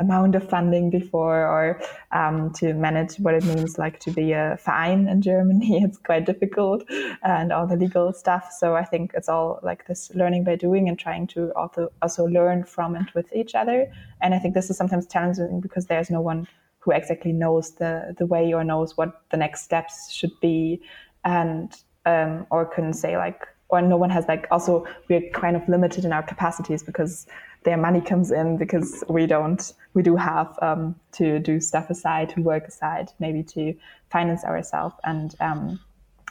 amount 0.00 0.34
of 0.34 0.48
funding 0.48 0.90
before 0.90 1.46
or 1.46 1.80
um, 2.12 2.52
to 2.52 2.74
manage 2.74 3.14
what 3.16 3.34
it 3.34 3.44
means 3.44 3.78
like 3.78 4.00
to 4.00 4.10
be 4.10 4.32
a 4.32 4.58
Verein 4.64 5.08
in 5.08 5.22
Germany. 5.22 5.82
It's 5.84 5.98
quite 5.98 6.26
difficult 6.26 6.84
and 7.22 7.52
all 7.52 7.66
the 7.66 7.76
legal 7.76 8.12
stuff. 8.12 8.52
So 8.58 8.74
I 8.74 8.84
think 8.84 9.12
it's 9.14 9.28
all 9.28 9.60
like 9.62 9.86
this 9.86 10.10
learning 10.14 10.44
by 10.44 10.56
doing 10.56 10.88
and 10.88 10.98
trying 10.98 11.26
to 11.28 11.52
also 11.54 11.88
also 12.02 12.24
learn 12.26 12.64
from 12.64 12.96
and 12.96 13.08
with 13.14 13.32
each 13.32 13.54
other. 13.54 13.86
And 14.20 14.34
I 14.34 14.38
think 14.38 14.54
this 14.54 14.70
is 14.70 14.76
sometimes 14.76 15.06
challenging 15.06 15.60
because 15.60 15.86
there's 15.86 16.10
no 16.10 16.20
one 16.20 16.48
who 16.80 16.90
exactly 16.90 17.32
knows 17.32 17.66
the 17.80 18.14
the 18.18 18.26
way 18.26 18.52
or 18.52 18.64
knows 18.64 18.96
what 18.96 19.10
the 19.30 19.36
next 19.36 19.62
steps 19.62 20.12
should 20.12 20.34
be 20.40 20.82
and 21.24 21.72
um, 22.04 22.46
or 22.50 22.66
can 22.66 22.92
say 22.92 23.16
like 23.16 23.40
or 23.68 23.80
no 23.82 23.96
one 23.96 24.10
has 24.10 24.26
like 24.28 24.46
also 24.50 24.86
we're 25.08 25.28
kind 25.30 25.56
of 25.56 25.68
limited 25.68 26.04
in 26.04 26.12
our 26.12 26.22
capacities 26.22 26.82
because 26.82 27.26
their 27.64 27.76
money 27.76 28.00
comes 28.00 28.30
in 28.30 28.56
because 28.56 29.02
we 29.08 29.26
don't 29.26 29.72
we 29.94 30.02
do 30.02 30.16
have 30.16 30.56
um, 30.62 30.94
to 31.12 31.38
do 31.38 31.60
stuff 31.60 31.90
aside 31.90 32.28
to 32.30 32.42
work 32.42 32.68
aside 32.68 33.10
maybe 33.18 33.42
to 33.42 33.74
finance 34.10 34.44
ourselves. 34.44 34.94
And 35.04 35.34
um, 35.40 35.80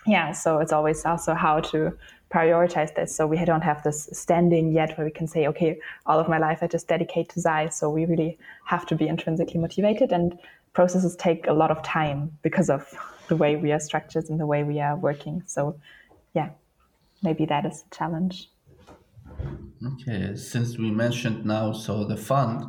yeah 0.05 0.31
so 0.31 0.59
it's 0.59 0.71
always 0.71 1.05
also 1.05 1.33
how 1.33 1.59
to 1.59 1.97
prioritize 2.31 2.93
this. 2.95 3.15
So 3.15 3.27
we 3.27 3.43
don't 3.45 3.61
have 3.61 3.83
this 3.83 4.09
standing 4.11 4.71
yet 4.71 4.97
where 4.97 5.05
we 5.05 5.11
can 5.11 5.27
say 5.27 5.47
okay 5.47 5.79
all 6.05 6.19
of 6.19 6.27
my 6.27 6.39
life 6.39 6.59
i 6.61 6.67
just 6.67 6.87
dedicate 6.87 7.29
to 7.29 7.41
Sai. 7.41 7.69
So 7.69 7.89
we 7.89 8.05
really 8.05 8.37
have 8.65 8.85
to 8.87 8.95
be 8.95 9.07
intrinsically 9.07 9.59
motivated. 9.59 10.11
And 10.11 10.37
processes 10.73 11.15
take 11.15 11.47
a 11.47 11.53
lot 11.53 11.71
of 11.71 11.83
time 11.83 12.37
because 12.41 12.69
of 12.69 12.93
the 13.27 13.35
way 13.35 13.55
we 13.55 13.71
are 13.71 13.79
structured 13.79 14.25
and 14.29 14.39
the 14.39 14.45
way 14.45 14.63
we 14.63 14.79
are 14.79 14.95
working. 14.95 15.43
So 15.45 15.79
yeah 16.33 16.49
maybe 17.23 17.45
that 17.45 17.65
is 17.65 17.85
a 17.89 17.95
challenge 17.95 18.49
Okay, 19.93 20.35
since 20.35 20.77
we 20.77 20.91
mentioned 20.91 21.45
now, 21.45 21.73
so 21.73 22.05
the 22.05 22.17
fund, 22.17 22.63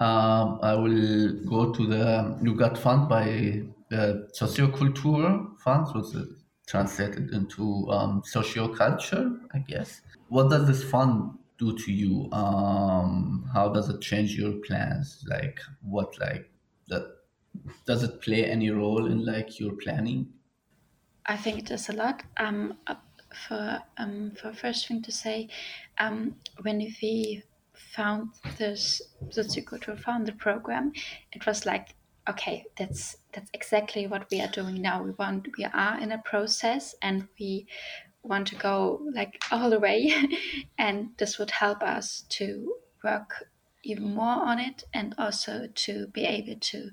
um, 0.00 0.58
I 0.62 0.74
will 0.74 1.32
go 1.48 1.72
to 1.72 1.86
the 1.86 2.38
you 2.42 2.54
got 2.54 2.76
fund 2.78 3.08
by 3.08 3.62
the 3.90 4.28
socioculture 4.38 5.58
fund. 5.60 5.86
What's 5.92 6.14
it? 6.14 6.28
translated 6.66 7.32
into 7.32 7.86
um, 7.90 8.22
culture, 8.76 9.30
I 9.52 9.58
guess. 9.58 10.00
What 10.28 10.50
does 10.50 10.66
this 10.66 10.82
fund 10.82 11.38
do 11.58 11.76
to 11.76 11.92
you? 11.92 12.30
Um, 12.32 13.48
how 13.52 13.68
does 13.68 13.88
it 13.88 14.00
change 14.00 14.36
your 14.36 14.52
plans? 14.66 15.24
Like, 15.28 15.60
what, 15.82 16.18
like, 16.18 16.50
that 16.88 17.04
does 17.86 18.02
it 18.02 18.20
play 18.22 18.46
any 18.46 18.70
role 18.70 19.06
in 19.06 19.24
like 19.24 19.60
your 19.60 19.72
planning? 19.72 20.28
I 21.26 21.36
think 21.36 21.58
it 21.58 21.66
does 21.66 21.88
a 21.88 21.92
lot. 21.92 22.22
Um, 22.38 22.78
for 23.46 23.80
um, 23.98 24.32
for 24.40 24.52
first 24.52 24.88
thing 24.88 25.02
to 25.02 25.12
say, 25.12 25.48
um, 25.98 26.36
when 26.62 26.78
we 26.78 27.42
found 27.74 28.30
this 28.58 29.02
the 29.20 29.42
Soziokultur 29.42 29.98
found 29.98 30.26
the 30.26 30.32
program, 30.32 30.92
it 31.32 31.46
was 31.46 31.66
like 31.66 31.94
okay, 32.28 32.64
that's 32.76 33.16
that's 33.32 33.50
exactly 33.52 34.06
what 34.06 34.30
we 34.30 34.40
are 34.40 34.48
doing 34.48 34.80
now. 34.80 35.02
We 35.02 35.10
want 35.12 35.48
we 35.58 35.64
are 35.64 36.00
in 36.00 36.12
a 36.12 36.18
process 36.18 36.94
and 37.02 37.28
we 37.38 37.66
want 38.22 38.46
to 38.48 38.54
go 38.54 39.02
like 39.12 39.42
all 39.50 39.70
the 39.70 39.80
way 39.80 40.14
and 40.78 41.10
this 41.18 41.38
would 41.38 41.50
help 41.50 41.82
us 41.82 42.24
to 42.28 42.74
work 43.02 43.48
even 43.82 44.14
more 44.14 44.44
on 44.46 44.60
it 44.60 44.84
and 44.94 45.12
also 45.18 45.66
to 45.74 46.06
be 46.08 46.24
able 46.24 46.54
to 46.60 46.90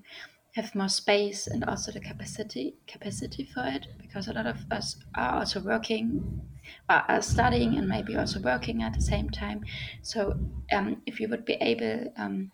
have 0.55 0.73
more 0.75 0.89
space 0.89 1.47
and 1.47 1.63
also 1.63 1.91
the 1.91 1.99
capacity 1.99 2.75
capacity 2.87 3.43
for 3.53 3.63
it 3.65 3.87
because 4.01 4.27
a 4.27 4.33
lot 4.33 4.47
of 4.47 4.57
us 4.71 4.97
are 5.15 5.39
also 5.39 5.59
working 5.59 6.41
are 6.87 7.21
studying 7.21 7.77
and 7.77 7.87
maybe 7.87 8.15
also 8.15 8.39
working 8.39 8.83
at 8.83 8.93
the 8.93 9.01
same 9.01 9.29
time. 9.29 9.63
So 10.01 10.39
um, 10.71 11.01
if 11.05 11.19
you 11.19 11.27
would 11.29 11.45
be 11.45 11.53
able 11.53 12.13
um, 12.15 12.51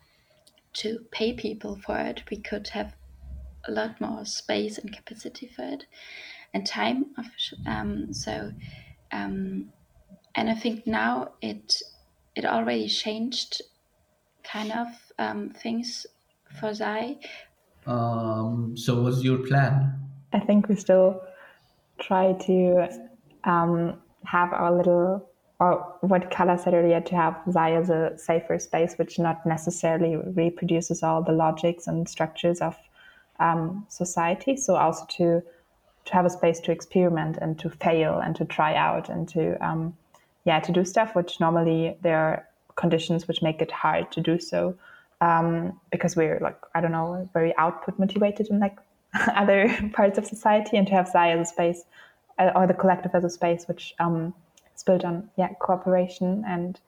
to 0.76 1.00
pay 1.10 1.32
people 1.32 1.76
for 1.76 1.98
it 1.98 2.22
we 2.30 2.36
could 2.36 2.68
have 2.68 2.94
a 3.66 3.72
lot 3.72 4.00
more 4.00 4.24
space 4.24 4.78
and 4.78 4.92
capacity 4.92 5.46
for 5.46 5.62
it 5.62 5.86
and 6.52 6.66
time 6.66 7.06
of, 7.18 7.26
um, 7.66 8.12
so 8.12 8.52
um, 9.12 9.72
and 10.34 10.50
i 10.50 10.54
think 10.54 10.86
now 10.86 11.32
it 11.40 11.82
it 12.34 12.44
already 12.44 12.88
changed 12.88 13.62
kind 14.44 14.70
of 14.70 14.88
um, 15.18 15.50
things 15.50 16.06
for 16.60 16.74
Sai 16.74 17.16
um, 17.86 18.76
so, 18.76 19.02
what's 19.02 19.22
your 19.22 19.38
plan? 19.38 19.94
I 20.32 20.40
think 20.40 20.68
we 20.68 20.76
still 20.76 21.22
try 21.98 22.32
to 22.32 22.88
um, 23.44 23.94
have 24.24 24.52
our 24.52 24.72
little, 24.76 25.28
or 25.60 25.96
what 26.00 26.30
Carla 26.30 26.58
said 26.58 26.74
earlier, 26.74 27.00
to 27.00 27.16
have 27.16 27.40
Sai 27.50 27.72
as 27.72 27.90
a 27.90 28.18
safer 28.18 28.58
space, 28.58 28.96
which 28.98 29.18
not 29.18 29.46
necessarily 29.46 30.16
reproduces 30.16 31.02
all 31.02 31.22
the 31.22 31.32
logics 31.32 31.86
and 31.86 32.08
structures 32.08 32.60
of 32.60 32.76
um, 33.38 33.86
society. 33.88 34.56
So, 34.56 34.76
also 34.76 35.06
to 35.16 35.42
to 36.06 36.12
have 36.12 36.24
a 36.24 36.30
space 36.30 36.60
to 36.60 36.72
experiment 36.72 37.36
and 37.40 37.58
to 37.58 37.68
fail 37.68 38.18
and 38.18 38.34
to 38.36 38.44
try 38.44 38.74
out 38.74 39.08
and 39.08 39.28
to 39.28 39.62
um, 39.64 39.96
yeah 40.44 40.60
to 40.60 40.72
do 40.72 40.84
stuff 40.84 41.14
which 41.14 41.40
normally 41.40 41.96
there 42.00 42.18
are 42.18 42.48
conditions 42.76 43.26
which 43.28 43.42
make 43.42 43.60
it 43.60 43.70
hard 43.72 44.10
to 44.12 44.20
do 44.20 44.38
so 44.38 44.74
um, 45.20 45.80
because 45.90 46.16
we're 46.16 46.38
like 46.40 46.58
I 46.74 46.80
don't 46.80 46.92
know 46.92 47.28
very 47.32 47.56
output 47.56 47.98
motivated 47.98 48.48
in 48.48 48.60
like 48.60 48.76
other 49.34 49.90
parts 49.92 50.18
of 50.18 50.26
society, 50.26 50.76
and 50.76 50.86
to 50.86 50.94
have 50.94 51.08
Sai 51.08 51.30
as 51.30 51.48
a 51.48 51.52
space 51.52 51.84
uh, 52.38 52.50
or 52.54 52.66
the 52.66 52.74
collective 52.74 53.14
as 53.14 53.24
a 53.24 53.30
space 53.30 53.66
which 53.68 53.94
um, 53.98 54.34
is 54.74 54.82
built 54.82 55.04
on 55.04 55.28
yeah 55.36 55.48
cooperation 55.60 56.44
and 56.46 56.80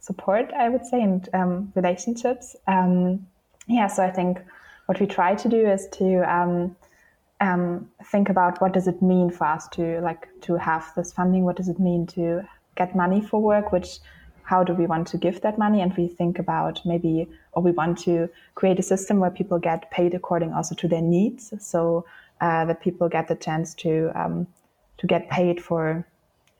support, 0.00 0.52
I 0.52 0.68
would 0.68 0.86
say, 0.86 1.02
and 1.02 1.28
um, 1.34 1.72
relationships. 1.74 2.56
Um, 2.66 3.26
yeah, 3.66 3.88
so 3.88 4.04
I 4.04 4.10
think 4.10 4.38
what 4.86 5.00
we 5.00 5.06
try 5.06 5.34
to 5.34 5.48
do 5.48 5.66
is 5.68 5.88
to 5.92 6.22
um, 6.32 6.76
um, 7.40 7.90
think 8.12 8.28
about 8.28 8.60
what 8.60 8.72
does 8.72 8.86
it 8.86 9.02
mean 9.02 9.30
for 9.30 9.46
us 9.46 9.68
to 9.68 10.00
like 10.00 10.28
to 10.42 10.56
have 10.56 10.92
this 10.94 11.12
funding. 11.12 11.44
What 11.44 11.56
does 11.56 11.68
it 11.68 11.78
mean 11.78 12.06
to 12.08 12.46
get 12.76 12.94
money 12.94 13.20
for 13.20 13.40
work, 13.40 13.72
which 13.72 13.98
how 14.46 14.62
do 14.62 14.72
we 14.72 14.86
want 14.86 15.08
to 15.08 15.18
give 15.18 15.40
that 15.42 15.58
money? 15.58 15.80
And 15.82 15.94
we 15.96 16.06
think 16.06 16.38
about 16.38 16.80
maybe 16.84 17.28
or 17.52 17.62
we 17.62 17.72
want 17.72 17.98
to 17.98 18.28
create 18.54 18.78
a 18.78 18.82
system 18.82 19.18
where 19.18 19.30
people 19.30 19.58
get 19.58 19.90
paid 19.90 20.14
according 20.14 20.52
also 20.52 20.74
to 20.76 20.88
their 20.88 21.02
needs. 21.02 21.52
So 21.58 22.06
uh, 22.40 22.64
that 22.66 22.80
people 22.80 23.08
get 23.08 23.26
the 23.28 23.34
chance 23.34 23.74
to 23.74 24.10
um, 24.14 24.46
to 24.98 25.06
get 25.06 25.28
paid 25.30 25.62
for 25.62 26.06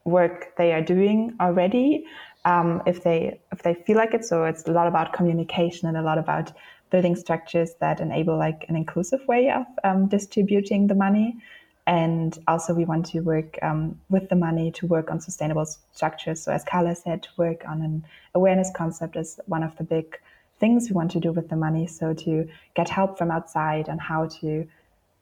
work 0.04 0.56
they 0.56 0.72
are 0.72 0.82
doing 0.82 1.36
already. 1.40 2.04
Um, 2.44 2.82
if 2.86 3.02
they 3.04 3.40
if 3.52 3.62
they 3.62 3.74
feel 3.74 3.96
like 3.96 4.14
it. 4.14 4.24
So 4.24 4.44
it's 4.44 4.66
a 4.66 4.72
lot 4.72 4.88
about 4.88 5.12
communication 5.12 5.88
and 5.88 5.96
a 5.96 6.02
lot 6.02 6.18
about 6.18 6.52
building 6.90 7.14
structures 7.14 7.70
that 7.80 8.00
enable 8.00 8.36
like 8.36 8.64
an 8.68 8.76
inclusive 8.76 9.20
way 9.28 9.50
of 9.50 9.64
um, 9.84 10.08
distributing 10.08 10.86
the 10.88 10.94
money 10.94 11.36
and 11.86 12.36
also, 12.48 12.74
we 12.74 12.84
want 12.84 13.06
to 13.06 13.20
work 13.20 13.58
um, 13.62 14.00
with 14.10 14.28
the 14.28 14.34
money 14.34 14.72
to 14.72 14.86
work 14.88 15.08
on 15.08 15.20
sustainable 15.20 15.66
structures. 15.92 16.42
So, 16.42 16.50
as 16.50 16.64
Carla 16.64 16.96
said, 16.96 17.22
to 17.22 17.28
work 17.36 17.62
on 17.66 17.80
an 17.80 18.04
awareness 18.34 18.72
concept 18.74 19.14
is 19.16 19.38
one 19.46 19.62
of 19.62 19.76
the 19.76 19.84
big 19.84 20.18
things 20.58 20.88
we 20.88 20.94
want 20.94 21.12
to 21.12 21.20
do 21.20 21.30
with 21.30 21.48
the 21.48 21.54
money. 21.54 21.86
So, 21.86 22.12
to 22.12 22.48
get 22.74 22.88
help 22.88 23.16
from 23.16 23.30
outside 23.30 23.88
on 23.88 23.98
how 23.98 24.26
to, 24.40 24.66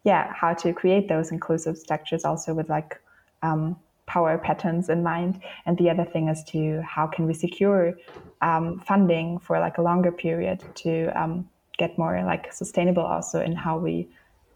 yeah, 0.05 0.33
how 0.33 0.55
to 0.55 0.73
create 0.73 1.07
those 1.07 1.33
inclusive 1.33 1.77
structures, 1.77 2.25
also 2.25 2.55
with 2.55 2.71
like 2.71 2.99
um, 3.43 3.77
power 4.07 4.39
patterns 4.39 4.89
in 4.89 5.03
mind. 5.03 5.43
And 5.67 5.77
the 5.77 5.91
other 5.91 6.07
thing 6.07 6.29
is 6.29 6.43
to 6.45 6.81
how 6.81 7.07
can 7.07 7.27
we 7.27 7.35
secure 7.35 7.93
um, 8.41 8.79
funding 8.81 9.39
for 9.39 9.61
like 9.61 9.77
a 9.77 9.83
longer 9.83 10.13
period 10.13 10.65
to 10.77 11.09
um, 11.09 11.47
get 11.77 11.99
more 11.99 12.23
like 12.25 12.55
sustainable 12.55 13.03
also 13.03 13.43
in 13.43 13.53
how 13.53 13.77
we 13.77 14.09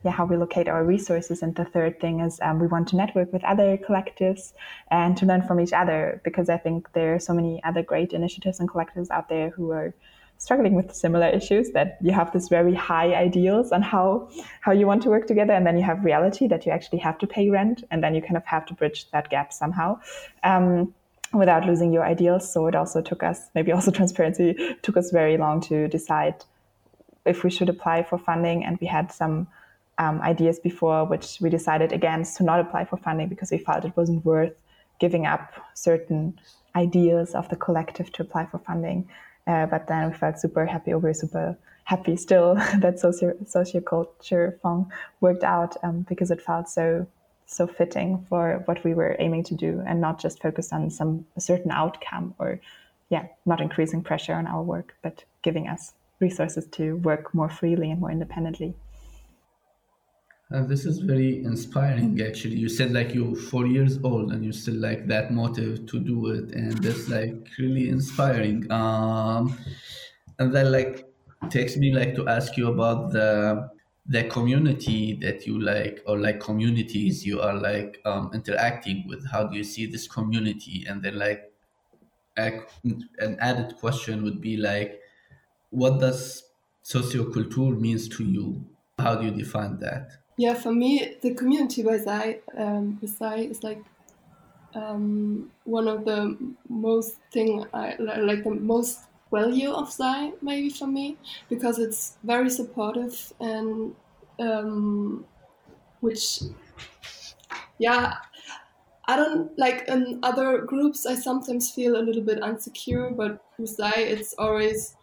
yeah, 0.05 0.13
how 0.13 0.25
we 0.25 0.37
locate 0.37 0.69
our 0.69 0.85
resources. 0.85 1.43
And 1.43 1.55
the 1.55 1.65
third 1.65 2.01
thing 2.01 2.21
is 2.21 2.39
um, 2.41 2.61
we 2.61 2.67
want 2.67 2.89
to 2.89 2.97
network 2.97 3.33
with 3.33 3.43
other 3.45 3.77
collectives 3.77 4.53
and 4.91 5.17
to 5.17 5.27
learn 5.27 5.43
from 5.43 5.61
each 5.61 5.73
other 5.73 6.21
because 6.25 6.49
I 6.49 6.57
think 6.57 6.93
there 6.93 7.15
are 7.15 7.19
so 7.19 7.35
many 7.35 7.63
other 7.65 7.83
great 7.83 8.13
initiatives 8.13 8.61
and 8.61 8.69
collectives 8.69 9.11
out 9.11 9.29
there 9.29 9.51
who 9.51 9.73
are 9.73 9.95
struggling 10.39 10.75
with 10.75 10.95
similar 10.95 11.27
issues 11.27 11.73
that 11.73 11.99
you 12.01 12.13
have 12.13 12.33
this 12.33 12.49
very 12.49 12.73
high 12.73 13.13
ideals 13.13 13.73
on 13.73 13.83
how 13.83 14.29
how 14.61 14.71
you 14.71 14.87
want 14.87 15.03
to 15.03 15.09
work 15.09 15.27
together 15.27 15.53
and 15.53 15.67
then 15.67 15.77
you 15.77 15.83
have 15.83 16.05
reality 16.05 16.47
that 16.47 16.65
you 16.65 16.71
actually 16.71 16.99
have 16.99 17.19
to 17.19 17.27
pay 17.27 17.51
rent 17.51 17.83
and 17.91 18.05
then 18.05 18.15
you 18.15 18.23
kind 18.23 18.37
of 18.37 18.45
have 18.47 18.65
to 18.65 18.73
bridge 18.73 19.11
that 19.11 19.29
gap 19.31 19.53
somehow 19.53 19.99
um, 20.45 20.95
without 21.33 21.67
losing 21.67 21.93
your 21.93 22.05
ideals 22.05 22.51
so 22.51 22.69
it 22.69 22.77
also 22.77 23.03
took 23.03 23.25
us 23.25 23.51
maybe 23.57 23.73
also 23.73 23.91
transparency 24.01 24.57
took 24.83 24.97
us 24.97 25.11
very 25.11 25.37
long 25.37 25.61
to 25.61 25.89
decide 25.89 26.37
if 27.27 27.43
we 27.43 27.51
should 27.51 27.69
apply 27.69 28.05
for 28.05 28.17
funding 28.17 28.65
and 28.65 28.79
we 28.81 28.87
had 28.87 29.11
some 29.11 29.49
um, 29.99 30.21
ideas 30.23 30.59
before, 30.59 31.05
which 31.05 31.39
we 31.41 31.51
decided 31.51 31.93
against 31.93 32.37
to 32.37 32.45
not 32.45 32.61
apply 32.61 32.85
for 32.85 32.97
funding 32.97 33.29
because 33.29 33.51
we 33.51 33.59
felt 33.59 33.85
it 33.85 33.97
wasn't 33.97 34.25
worth 34.25 34.55
giving 35.01 35.27
up 35.27 35.53
certain 35.75 36.39
ideas 36.77 37.35
of 37.35 37.49
the 37.49 37.57
collective 37.57 38.13
to 38.13 38.23
apply 38.23 38.47
for 38.47 38.59
funding. 38.59 39.09
Uh, 39.47 39.67
but 39.67 39.87
then 39.87 40.11
we 40.11 40.17
felt 40.17 40.39
super 40.39 40.67
happy, 40.67 40.93
or 40.93 40.99
we're 40.99 41.15
super 41.15 41.57
happy 41.85 42.17
still 42.17 42.55
that 42.79 42.99
socio 43.01 43.33
socioculture 43.45 44.61
fund 44.61 44.87
worked 45.21 45.43
out 45.43 45.77
um, 45.83 46.05
because 46.09 46.31
it 46.31 46.41
felt 46.43 46.69
so 46.69 47.07
so 47.47 47.67
fitting 47.67 48.27
for 48.29 48.63
what 48.67 48.85
we 48.85 48.93
were 48.93 49.17
aiming 49.19 49.43
to 49.43 49.55
do, 49.55 49.83
and 49.87 50.01
not 50.01 50.21
just 50.21 50.43
focus 50.43 50.73
on 50.73 50.91
some 50.91 51.25
certain 51.39 51.71
outcome 51.71 52.35
or 52.39 52.61
yeah, 53.09 53.27
not 53.47 53.61
increasing 53.63 54.03
pressure 54.03 54.35
on 54.35 54.47
our 54.47 54.63
work, 54.63 54.95
but 55.03 55.25
giving 55.43 55.67
us 55.67 55.95
resources 56.21 56.67
to 56.67 56.97
work 56.97 57.35
more 57.35 57.49
freely 57.49 57.91
and 57.91 58.01
more 58.01 58.11
independently. 58.11 58.75
Uh, 60.51 60.63
this 60.65 60.87
is 60.87 60.99
very 61.01 61.45
inspiring 61.45 62.19
actually. 62.23 62.57
You 62.57 62.71
said 62.71 62.93
like 62.93 63.13
you're 63.15 63.37
four 63.37 63.67
years 63.67 63.99
old 64.03 64.33
and 64.33 64.43
you 64.43 64.53
still 64.53 64.77
like 64.77 65.07
that 65.09 65.31
motive 65.31 65.85
to 65.87 66.01
do 66.01 66.29
it 66.31 66.53
and 66.53 66.73
that's 66.83 67.09
like 67.09 67.49
really 67.59 67.89
inspiring. 67.91 68.71
Um 68.73 69.59
and 70.39 70.55
that 70.55 70.67
like 70.71 71.07
takes 71.51 71.77
me 71.77 71.93
like 71.93 72.15
to 72.15 72.27
ask 72.29 72.57
you 72.57 72.69
about 72.69 73.13
the 73.13 73.69
the 74.07 74.25
community 74.25 75.13
that 75.21 75.47
you 75.47 75.61
like 75.61 76.03
or 76.07 76.19
like 76.19 76.41
communities 76.41 77.27
you 77.27 77.43
are 77.43 77.55
like 77.55 78.01
um, 78.07 78.31
interacting 78.33 79.07
with. 79.07 79.27
How 79.31 79.45
do 79.45 79.55
you 79.55 79.65
see 79.65 79.85
this 79.85 80.09
community? 80.09 80.87
And 80.89 81.03
then 81.03 81.19
like 81.19 81.53
an 82.37 83.37
added 83.41 83.77
question 83.77 84.23
would 84.23 84.41
be 84.41 84.57
like 84.57 85.01
what 85.71 86.01
does 86.01 86.45
socioculture 86.85 87.79
means 87.79 88.09
to 88.09 88.25
you? 88.25 88.65
How 88.99 89.17
do 89.17 89.27
you 89.27 89.33
define 89.33 89.79
that 89.81 90.13
yeah, 90.39 90.55
for 90.55 90.73
me, 90.73 91.17
the 91.21 91.35
community 91.35 91.83
by 91.83 91.99
Sai, 91.99 92.39
um, 92.57 93.01
Sai 93.05 93.39
is 93.39 93.65
like 93.65 93.83
um, 94.75 95.51
one 95.65 95.89
of 95.89 96.05
the 96.05 96.37
most 96.69 97.17
thing 97.33 97.65
I 97.75 97.97
like 97.99 98.45
the 98.45 98.51
most 98.51 99.01
value 99.33 99.71
of 99.71 99.91
Sai 99.91 100.33
maybe 100.41 100.71
for 100.71 100.87
me 100.87 101.17
because 101.49 101.79
it's 101.79 102.17
very 102.23 102.49
supportive 102.51 103.33
and 103.41 103.95
um, 104.39 105.25
which 106.01 106.41
yeah 107.79 108.15
I 109.07 109.17
don't 109.17 109.59
like 109.59 109.89
in 109.89 110.21
other 110.23 110.59
groups 110.59 111.05
I 111.07 111.15
sometimes 111.15 111.71
feel 111.71 111.97
a 111.97 112.03
little 112.03 112.23
bit 112.23 112.39
insecure 112.39 113.11
but 113.11 113.45
with 113.59 113.71
Sai 113.71 113.93
it's 113.97 114.35
always 114.39 114.95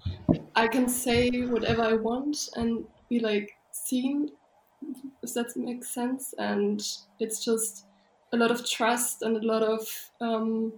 I 0.56 0.68
can 0.68 0.88
say 0.88 1.30
whatever 1.42 1.82
I 1.82 1.94
want 1.94 2.50
and 2.56 2.86
be 3.10 3.20
like 3.20 3.58
seen 3.72 4.32
if 5.22 5.34
that 5.34 5.56
makes 5.56 5.90
sense. 5.90 6.34
And 6.38 6.82
it's 7.20 7.44
just 7.44 7.86
a 8.32 8.38
lot 8.38 8.52
of 8.52 8.70
trust 8.70 9.22
and 9.22 9.38
a 9.38 9.46
lot 9.46 9.64
of 9.64 9.88
um, 10.22 10.74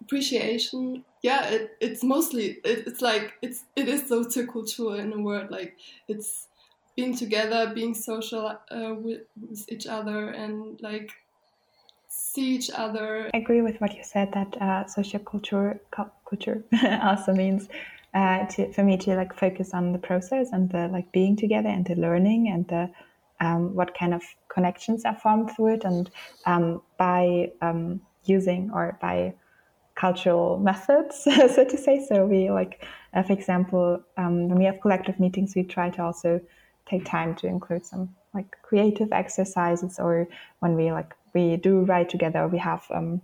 appreciation. 0.00 1.04
Yeah, 1.22 1.46
it, 1.48 1.76
it's 1.80 2.02
mostly 2.02 2.60
it, 2.64 2.86
it's 2.86 3.02
like 3.02 3.34
it's 3.42 3.64
it 3.76 3.88
is 3.88 4.02
socioculture 4.02 4.98
in 4.98 5.12
a 5.12 5.20
word. 5.20 5.50
Like 5.50 5.76
it's 6.08 6.48
being 6.96 7.16
together, 7.16 7.72
being 7.74 7.94
social 7.94 8.46
uh, 8.48 8.94
with, 8.94 9.22
with 9.40 9.70
each 9.70 9.86
other, 9.86 10.30
and 10.30 10.80
like 10.82 11.10
see 12.08 12.56
each 12.56 12.70
other. 12.70 13.30
I 13.32 13.38
agree 13.38 13.62
with 13.62 13.80
what 13.80 13.94
you 13.94 14.02
said 14.02 14.32
that 14.32 14.56
uh, 14.60 14.84
socioculture 14.84 15.78
culture 16.28 16.64
also 17.02 17.32
means 17.32 17.68
uh, 18.14 18.46
to, 18.46 18.72
for 18.72 18.82
me 18.82 18.96
to 18.98 19.14
like 19.14 19.34
focus 19.34 19.72
on 19.72 19.92
the 19.92 19.98
process 19.98 20.48
and 20.52 20.70
the 20.70 20.88
like 20.88 21.12
being 21.12 21.36
together 21.36 21.68
and 21.68 21.86
the 21.86 21.94
learning 21.94 22.48
and 22.48 22.66
the 22.68 22.90
um, 23.40 23.74
what 23.74 23.96
kind 23.98 24.14
of 24.14 24.22
connections 24.48 25.04
are 25.04 25.16
formed 25.16 25.50
through 25.50 25.74
it 25.74 25.84
and 25.84 26.10
um, 26.46 26.82
by 26.98 27.50
um, 27.62 28.00
using 28.24 28.70
or 28.72 28.98
by 29.00 29.34
cultural 29.94 30.58
methods 30.58 31.24
so 31.24 31.64
to 31.64 31.76
say. 31.76 32.04
So 32.06 32.26
we 32.26 32.50
like 32.50 32.84
uh, 33.14 33.22
for 33.22 33.32
example 33.32 34.00
um, 34.16 34.48
when 34.48 34.58
we 34.58 34.64
have 34.64 34.80
collective 34.80 35.20
meetings 35.20 35.54
we 35.54 35.62
try 35.62 35.90
to 35.90 36.02
also 36.02 36.40
take 36.86 37.04
time 37.04 37.34
to 37.36 37.46
include 37.46 37.84
some 37.84 38.14
like 38.34 38.56
creative 38.62 39.12
exercises 39.12 39.98
or 39.98 40.26
when 40.60 40.74
we 40.74 40.92
like 40.92 41.14
we 41.34 41.56
do 41.56 41.80
write 41.80 42.08
together 42.08 42.48
we 42.48 42.58
have 42.58 42.84
um, 42.90 43.20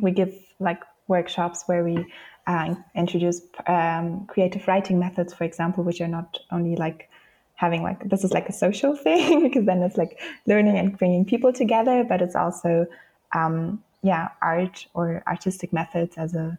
we 0.00 0.10
give 0.10 0.34
like 0.58 0.82
workshops 1.08 1.64
where 1.66 1.84
we 1.84 2.04
uh, 2.46 2.74
introduce 2.94 3.42
um, 3.66 4.26
creative 4.26 4.66
writing 4.66 4.98
methods 4.98 5.34
for 5.34 5.44
example 5.44 5.84
which 5.84 6.00
are 6.00 6.08
not 6.08 6.38
only 6.50 6.76
like 6.76 7.08
having 7.54 7.82
like 7.82 8.08
this 8.08 8.24
is 8.24 8.32
like 8.32 8.48
a 8.48 8.52
social 8.52 8.96
thing 9.06 9.42
because 9.42 9.64
then 9.64 9.82
it's 9.82 9.96
like 9.96 10.20
learning 10.46 10.78
and 10.78 10.98
bringing 10.98 11.24
people 11.24 11.52
together 11.52 12.04
but 12.04 12.20
it's 12.20 12.36
also 12.36 12.86
um, 13.34 13.82
yeah 14.02 14.28
art 14.42 14.86
or 14.94 15.22
artistic 15.26 15.72
methods 15.72 16.16
as 16.16 16.34
a 16.34 16.58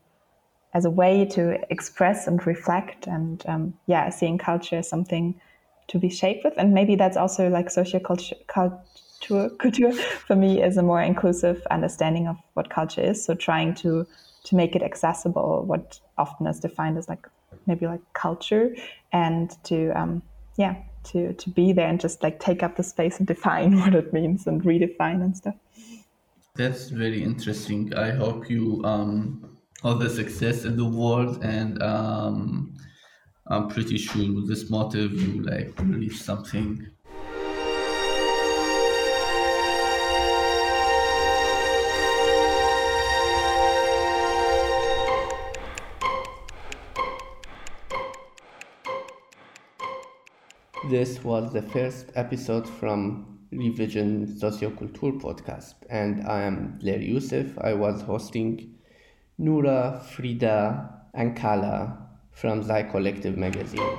as 0.73 0.83
a 0.83 0.89
way 0.89 1.25
to 1.25 1.57
express 1.71 2.27
and 2.27 2.45
reflect 2.45 3.07
and 3.07 3.43
um, 3.47 3.73
yeah 3.87 4.09
seeing 4.09 4.37
culture 4.37 4.77
as 4.77 4.89
something 4.89 5.39
to 5.87 5.99
be 5.99 6.09
shaped 6.09 6.43
with. 6.43 6.53
And 6.57 6.73
maybe 6.73 6.95
that's 6.95 7.17
also 7.17 7.49
like 7.49 7.69
social 7.69 7.99
culture 7.99 8.35
culture 8.47 9.91
for 10.27 10.35
me 10.35 10.61
is 10.61 10.77
a 10.77 10.83
more 10.83 11.01
inclusive 11.01 11.65
understanding 11.71 12.27
of 12.27 12.37
what 12.53 12.69
culture 12.69 13.01
is. 13.01 13.23
So 13.23 13.33
trying 13.33 13.73
to 13.75 14.05
to 14.45 14.55
make 14.55 14.75
it 14.75 14.83
accessible 14.83 15.63
what 15.65 15.99
often 16.17 16.45
is 16.45 16.59
defined 16.59 16.97
as 16.97 17.09
like 17.09 17.27
maybe 17.65 17.87
like 17.87 18.01
culture 18.13 18.75
and 19.11 19.55
to 19.63 19.89
um, 19.99 20.21
yeah 20.57 20.75
to 21.03 21.33
to 21.33 21.49
be 21.49 21.71
there 21.73 21.87
and 21.87 21.99
just 21.99 22.23
like 22.23 22.39
take 22.39 22.63
up 22.63 22.75
the 22.77 22.83
space 22.83 23.17
and 23.19 23.27
define 23.27 23.79
what 23.81 23.93
it 23.93 24.13
means 24.13 24.47
and 24.47 24.63
redefine 24.63 25.21
and 25.21 25.35
stuff. 25.37 25.55
That's 26.55 26.89
very 26.89 27.21
interesting. 27.21 27.93
I 27.95 28.11
hope 28.11 28.49
you 28.49 28.81
um 28.85 29.55
all 29.83 29.95
the 29.95 30.09
success 30.09 30.65
in 30.65 30.75
the 30.75 30.85
world 30.85 31.43
and 31.43 31.81
um 31.83 32.73
i'm 33.47 33.67
pretty 33.67 33.97
sure 33.97 34.33
with 34.33 34.47
this 34.47 34.69
motive 34.69 35.13
you 35.13 35.43
like 35.43 35.71
release 35.81 36.19
something 36.25 36.87
This 50.89 51.23
was 51.23 51.51
the 51.51 51.63
first 51.63 52.11
episode 52.13 52.69
from 52.69 53.39
Revision 53.51 54.27
Socioculture 54.27 55.19
podcast, 55.19 55.73
and 55.89 56.27
I 56.27 56.43
am 56.43 56.77
Dellair 56.79 57.01
Youssef. 57.01 57.57
I 57.57 57.73
was 57.73 58.03
hosting 58.03 58.75
Noura, 59.39 59.99
Frida, 60.11 60.87
and 61.15 61.35
Carla 61.35 61.97
from 62.29 62.61
Sai 62.61 62.83
Collective 62.83 63.35
magazine. 63.35 63.97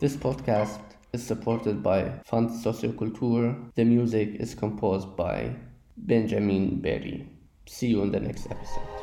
This 0.00 0.16
podcast 0.16 0.80
is 1.12 1.26
supported 1.26 1.82
by 1.82 2.12
Fund 2.24 2.48
Socioculture. 2.48 3.74
The 3.74 3.84
music 3.84 4.36
is 4.36 4.54
composed 4.54 5.14
by 5.14 5.56
Benjamin 5.98 6.80
Berry. 6.80 7.28
See 7.66 7.88
you 7.88 8.00
in 8.00 8.12
the 8.12 8.20
next 8.20 8.46
episode. 8.50 8.99